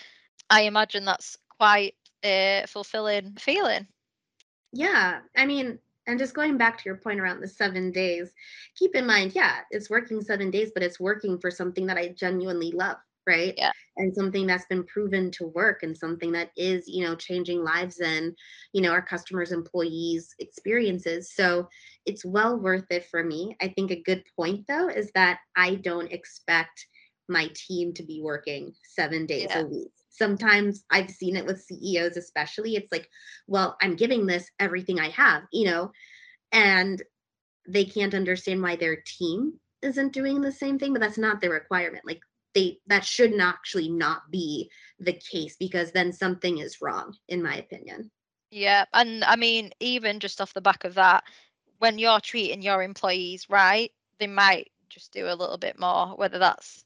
i 0.52 0.62
imagine 0.62 1.06
that's 1.06 1.38
quite 1.58 1.96
a 2.24 2.64
fulfilling 2.68 3.36
feeling. 3.40 3.88
Yeah 4.72 5.22
i 5.36 5.48
mean 5.48 5.80
and 6.06 6.20
just 6.20 6.36
going 6.36 6.56
back 6.56 6.78
to 6.78 6.84
your 6.86 6.98
point 6.98 7.20
around 7.20 7.40
the 7.40 7.48
seven 7.48 7.92
days 7.92 8.32
keep 8.76 8.94
in 8.96 9.08
mind 9.08 9.34
yeah 9.34 9.62
it's 9.72 9.90
working 9.90 10.22
seven 10.22 10.52
days 10.52 10.70
but 10.72 10.84
it's 10.84 11.00
working 11.00 11.40
for 11.40 11.50
something 11.50 11.88
that 11.88 11.98
i 11.98 12.10
genuinely 12.10 12.72
love 12.72 12.98
right? 13.30 13.54
Yeah. 13.56 13.72
And 13.98 14.14
something 14.16 14.48
that's 14.48 14.66
been 14.66 14.84
proven 14.86 15.30
to 15.32 15.48
work 15.48 15.84
and 15.84 15.96
something 15.96 16.32
that 16.32 16.50
is 16.58 16.86
you 16.88 17.06
know 17.06 17.16
changing 17.16 17.64
lives 17.64 18.00
and 18.00 18.36
you 18.74 18.82
know 18.82 18.92
our 18.92 19.02
customers 19.02 19.52
employees 19.52 20.34
experiences. 20.40 21.32
So 21.34 21.68
it's 22.06 22.26
well 22.26 22.58
worth 22.58 22.88
it 22.90 23.06
for 23.12 23.24
me. 23.24 23.56
I 23.62 23.68
think 23.70 23.92
a 23.92 24.02
good 24.02 24.24
point 24.36 24.66
though 24.68 24.90
is 24.90 25.12
that 25.16 25.40
i 25.56 25.76
don't 25.76 26.12
expect 26.12 26.88
my 27.28 27.50
team 27.54 27.94
to 27.94 28.04
be 28.04 28.20
working 28.24 28.74
seven 28.84 29.28
days 29.28 29.48
yeah. 29.50 29.62
a 29.62 29.66
week. 29.68 29.92
Sometimes 30.10 30.84
i've 30.90 31.12
seen 31.12 31.36
it 31.36 31.46
with 31.46 31.62
ceos 31.62 32.18
especially. 32.18 32.76
It's 32.76 32.92
like 32.92 33.08
well 33.48 33.78
i'm 33.82 33.96
giving 33.96 34.26
this 34.26 34.50
everything 34.60 35.00
i 35.00 35.10
have 35.10 35.44
you 35.54 35.66
know? 35.66 35.92
And 36.52 37.00
they 37.68 37.86
can't 37.86 38.16
understand 38.16 38.64
why 38.64 38.76
their 38.76 39.04
team 39.06 39.60
isn't 39.82 40.14
doing 40.14 40.42
the 40.42 40.52
same 40.52 40.78
thing, 40.80 40.94
but 40.94 41.02
that's 41.02 41.18
not 41.18 41.42
the 41.42 41.50
requirement. 41.50 42.06
Like 42.06 42.22
they 42.54 42.80
that 42.88 43.06
should 43.06 43.34
not 43.34 43.56
actually 43.56 43.90
not 43.90 44.30
be 44.32 44.70
the 45.00 45.14
case 45.14 45.56
because 45.60 45.92
then 45.92 46.12
something 46.12 46.60
is 46.60 46.82
wrong, 46.82 47.16
in 47.28 47.42
my 47.44 47.56
opinion. 47.56 48.12
Yeah, 48.52 48.86
and 48.94 49.24
I 49.24 49.36
mean, 49.36 49.72
even 49.80 50.20
just 50.20 50.42
off 50.42 50.54
the 50.54 50.62
back 50.62 50.84
of 50.84 50.96
that, 50.96 51.24
when 51.78 52.00
you're 52.00 52.20
treating 52.20 52.62
your 52.62 52.82
employees 52.82 53.50
right, 53.50 53.92
they 54.20 54.28
might 54.28 54.72
just 54.90 55.12
do 55.12 55.28
a 55.28 55.36
little 55.36 55.58
bit 55.58 55.80
more, 55.80 56.16
whether 56.16 56.40
that's 56.40 56.84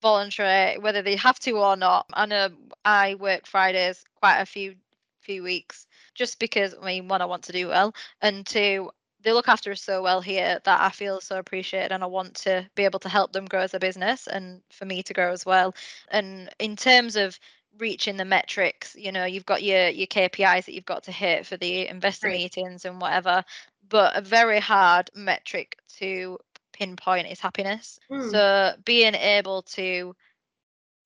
voluntary, 0.00 0.78
whether 0.78 1.02
they 1.02 1.16
have 1.16 1.38
to 1.40 1.52
or 1.52 1.76
not. 1.76 2.06
I 2.12 2.26
know 2.26 2.50
I 2.84 3.16
work 3.16 3.46
Fridays 3.46 4.04
quite 4.20 4.40
a 4.40 4.46
few 4.46 4.76
few 5.20 5.42
weeks 5.42 5.86
just 6.14 6.38
because 6.38 6.74
I 6.80 6.84
mean 6.84 7.08
one 7.08 7.22
I 7.22 7.24
want 7.24 7.44
to 7.44 7.52
do 7.52 7.68
well 7.68 7.94
and 8.20 8.46
two 8.46 8.90
they 9.24 9.32
look 9.32 9.48
after 9.48 9.72
us 9.72 9.82
so 9.82 10.02
well 10.02 10.20
here 10.20 10.60
that 10.64 10.80
I 10.80 10.90
feel 10.90 11.20
so 11.20 11.38
appreciated 11.38 11.92
and 11.92 12.04
I 12.04 12.06
want 12.06 12.34
to 12.36 12.68
be 12.74 12.84
able 12.84 13.00
to 13.00 13.08
help 13.08 13.32
them 13.32 13.46
grow 13.46 13.60
as 13.60 13.74
a 13.74 13.80
business 13.80 14.26
and 14.26 14.60
for 14.70 14.84
me 14.84 15.02
to 15.02 15.14
grow 15.14 15.32
as 15.32 15.44
well. 15.44 15.74
And 16.10 16.50
in 16.60 16.76
terms 16.76 17.16
of 17.16 17.38
reaching 17.78 18.16
the 18.16 18.24
metrics, 18.26 18.94
you 18.94 19.10
know, 19.10 19.24
you've 19.24 19.46
got 19.46 19.62
your 19.62 19.88
your 19.88 20.06
KPIs 20.06 20.66
that 20.66 20.74
you've 20.74 20.84
got 20.84 21.04
to 21.04 21.12
hit 21.12 21.46
for 21.46 21.56
the 21.56 21.88
investor 21.88 22.28
right. 22.28 22.36
meetings 22.36 22.84
and 22.84 23.00
whatever, 23.00 23.42
but 23.88 24.14
a 24.14 24.20
very 24.20 24.60
hard 24.60 25.10
metric 25.14 25.78
to 25.98 26.38
pinpoint 26.72 27.26
is 27.26 27.40
happiness. 27.40 27.98
Mm. 28.10 28.30
So 28.30 28.72
being 28.84 29.14
able 29.14 29.62
to 29.62 30.14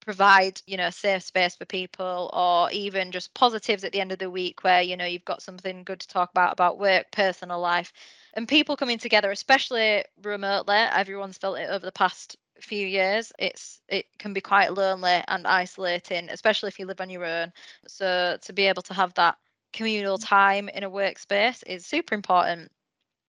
provide 0.08 0.58
you 0.66 0.78
know 0.78 0.86
a 0.86 0.92
safe 0.92 1.22
space 1.22 1.54
for 1.54 1.66
people 1.66 2.30
or 2.32 2.70
even 2.72 3.12
just 3.12 3.34
positives 3.34 3.84
at 3.84 3.92
the 3.92 4.00
end 4.00 4.10
of 4.10 4.18
the 4.18 4.30
week 4.30 4.64
where 4.64 4.80
you 4.80 4.96
know 4.96 5.04
you've 5.04 5.24
got 5.26 5.42
something 5.42 5.84
good 5.84 6.00
to 6.00 6.08
talk 6.08 6.30
about 6.30 6.54
about 6.54 6.78
work 6.78 7.04
personal 7.12 7.60
life 7.60 7.92
and 8.32 8.48
people 8.48 8.74
coming 8.74 8.96
together 8.96 9.30
especially 9.30 10.02
remotely 10.22 10.74
everyone's 10.74 11.36
felt 11.36 11.58
it 11.58 11.68
over 11.68 11.84
the 11.84 11.92
past 11.92 12.36
few 12.60 12.86
years 12.86 13.32
it's 13.38 13.82
it 13.88 14.06
can 14.18 14.32
be 14.32 14.40
quite 14.40 14.72
lonely 14.72 15.22
and 15.28 15.46
isolating 15.46 16.28
especially 16.30 16.68
if 16.68 16.78
you 16.78 16.86
live 16.86 17.02
on 17.02 17.10
your 17.10 17.24
own. 17.24 17.52
So 17.86 18.38
to 18.40 18.52
be 18.52 18.66
able 18.66 18.82
to 18.82 18.94
have 18.94 19.12
that 19.14 19.36
communal 19.72 20.18
mm. 20.18 20.26
time 20.26 20.68
in 20.68 20.84
a 20.84 20.90
workspace 20.90 21.62
is 21.66 21.86
super 21.86 22.14
important. 22.14 22.70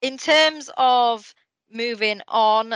In 0.02 0.18
terms 0.18 0.70
of 0.78 1.34
moving 1.72 2.22
on 2.28 2.76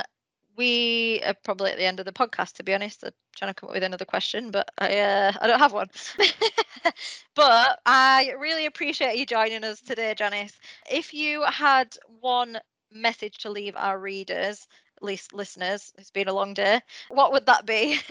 we 0.59 1.21
are 1.25 1.35
probably 1.43 1.71
at 1.71 1.77
the 1.77 1.85
end 1.85 1.99
of 1.99 2.05
the 2.05 2.13
podcast 2.13 2.55
to 2.57 2.63
be 2.63 2.75
honest. 2.75 3.03
I'm 3.03 3.11
trying 3.37 3.53
to 3.53 3.55
come 3.55 3.69
up 3.69 3.75
with 3.75 3.83
another 3.83 4.05
question 4.05 4.51
but 4.51 4.69
i 4.79 4.99
uh, 4.99 5.33
i 5.41 5.47
don't 5.47 5.59
have 5.59 5.73
one. 5.73 5.89
But 7.35 7.79
i 7.85 8.33
really 8.39 8.65
appreciate 8.65 9.17
you 9.17 9.25
joining 9.25 9.63
us 9.63 9.81
today 9.81 10.13
janice. 10.15 10.59
If 10.89 11.13
you 11.13 11.43
had 11.43 11.97
one 12.21 12.59
message 12.91 13.39
to 13.39 13.51
leave 13.51 13.75
our 13.77 13.99
readers 13.99 14.67
at 14.97 15.03
least 15.03 15.33
listeners 15.33 15.93
it's 15.97 16.11
been 16.11 16.27
a 16.27 16.33
long 16.33 16.53
day 16.53 16.81
what 17.09 17.31
would 17.33 17.45
that 17.47 17.65
be? 17.65 17.99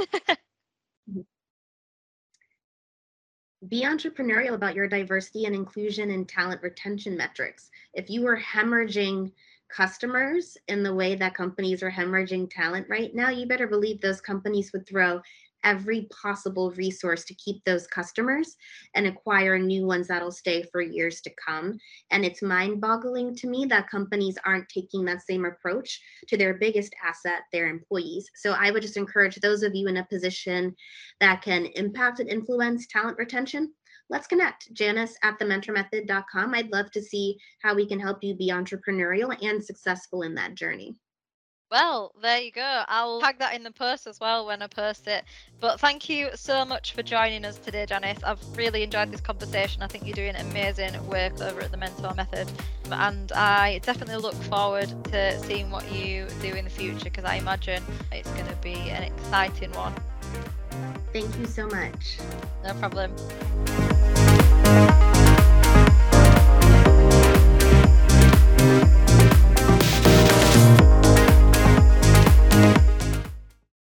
Be 3.68 3.82
entrepreneurial 3.82 4.54
about 4.54 4.74
your 4.74 4.88
diversity 4.88 5.44
and 5.44 5.54
inclusion 5.54 6.10
and 6.10 6.28
talent 6.28 6.62
retention 6.62 7.16
metrics. 7.16 7.70
If 7.92 8.08
you 8.10 8.26
are 8.28 8.38
hemorrhaging 8.38 9.32
customers 9.68 10.56
in 10.68 10.82
the 10.82 10.94
way 10.94 11.14
that 11.14 11.34
companies 11.34 11.82
are 11.82 11.90
hemorrhaging 11.90 12.50
talent 12.50 12.86
right 12.88 13.14
now, 13.14 13.30
you 13.30 13.46
better 13.46 13.66
believe 13.66 14.00
those 14.00 14.20
companies 14.20 14.72
would 14.72 14.86
throw 14.86 15.20
every 15.64 16.08
possible 16.22 16.70
resource 16.72 17.24
to 17.24 17.34
keep 17.34 17.64
those 17.64 17.86
customers 17.86 18.56
and 18.94 19.06
acquire 19.06 19.58
new 19.58 19.86
ones 19.86 20.08
that'll 20.08 20.30
stay 20.30 20.62
for 20.70 20.80
years 20.80 21.20
to 21.20 21.30
come. 21.44 21.78
And 22.10 22.24
it's 22.24 22.42
mind 22.42 22.80
boggling 22.80 23.34
to 23.36 23.48
me 23.48 23.66
that 23.66 23.90
companies 23.90 24.38
aren't 24.44 24.68
taking 24.68 25.04
that 25.06 25.22
same 25.22 25.44
approach 25.44 26.00
to 26.28 26.36
their 26.36 26.54
biggest 26.54 26.94
asset, 27.04 27.42
their 27.52 27.68
employees. 27.68 28.30
So 28.36 28.52
I 28.52 28.70
would 28.70 28.82
just 28.82 28.96
encourage 28.96 29.36
those 29.36 29.62
of 29.62 29.74
you 29.74 29.88
in 29.88 29.96
a 29.96 30.06
position 30.06 30.74
that 31.20 31.42
can 31.42 31.66
impact 31.74 32.20
and 32.20 32.28
influence 32.28 32.86
talent 32.86 33.18
retention 33.18 33.72
let's 34.10 34.26
connect. 34.26 34.72
Janice 34.72 35.16
at 35.22 35.38
thementormethod.com. 35.38 36.54
I'd 36.54 36.72
love 36.72 36.90
to 36.92 37.02
see 37.02 37.38
how 37.62 37.74
we 37.74 37.86
can 37.86 38.00
help 38.00 38.22
you 38.22 38.34
be 38.34 38.50
entrepreneurial 38.50 39.36
and 39.42 39.62
successful 39.62 40.22
in 40.22 40.34
that 40.36 40.54
journey. 40.54 40.96
Well, 41.70 42.12
there 42.22 42.40
you 42.40 42.50
go. 42.50 42.82
I'll 42.88 43.20
tag 43.20 43.38
that 43.40 43.54
in 43.54 43.62
the 43.62 43.70
post 43.70 44.06
as 44.06 44.18
well 44.18 44.46
when 44.46 44.62
I 44.62 44.68
post 44.68 45.06
it. 45.06 45.24
But 45.60 45.78
thank 45.78 46.08
you 46.08 46.30
so 46.34 46.64
much 46.64 46.94
for 46.94 47.02
joining 47.02 47.44
us 47.44 47.58
today, 47.58 47.84
Janice. 47.84 48.22
I've 48.24 48.40
really 48.56 48.82
enjoyed 48.82 49.12
this 49.12 49.20
conversation. 49.20 49.82
I 49.82 49.86
think 49.86 50.06
you're 50.06 50.14
doing 50.14 50.34
amazing 50.36 50.94
work 51.08 51.38
over 51.42 51.60
at 51.60 51.70
the 51.70 51.76
Mentor 51.76 52.14
Method. 52.14 52.50
And 52.90 53.30
I 53.32 53.80
definitely 53.82 54.16
look 54.16 54.34
forward 54.44 54.88
to 55.04 55.38
seeing 55.40 55.70
what 55.70 55.92
you 55.92 56.26
do 56.40 56.54
in 56.54 56.64
the 56.64 56.70
future 56.70 57.04
because 57.04 57.24
I 57.24 57.34
imagine 57.34 57.82
it's 58.12 58.30
going 58.30 58.46
to 58.46 58.56
be 58.56 58.72
an 58.72 59.02
exciting 59.02 59.72
one. 59.72 59.92
Thank 61.12 61.36
you 61.38 61.46
so 61.46 61.66
much. 61.66 62.18
No 62.64 62.74
problem. 62.74 63.12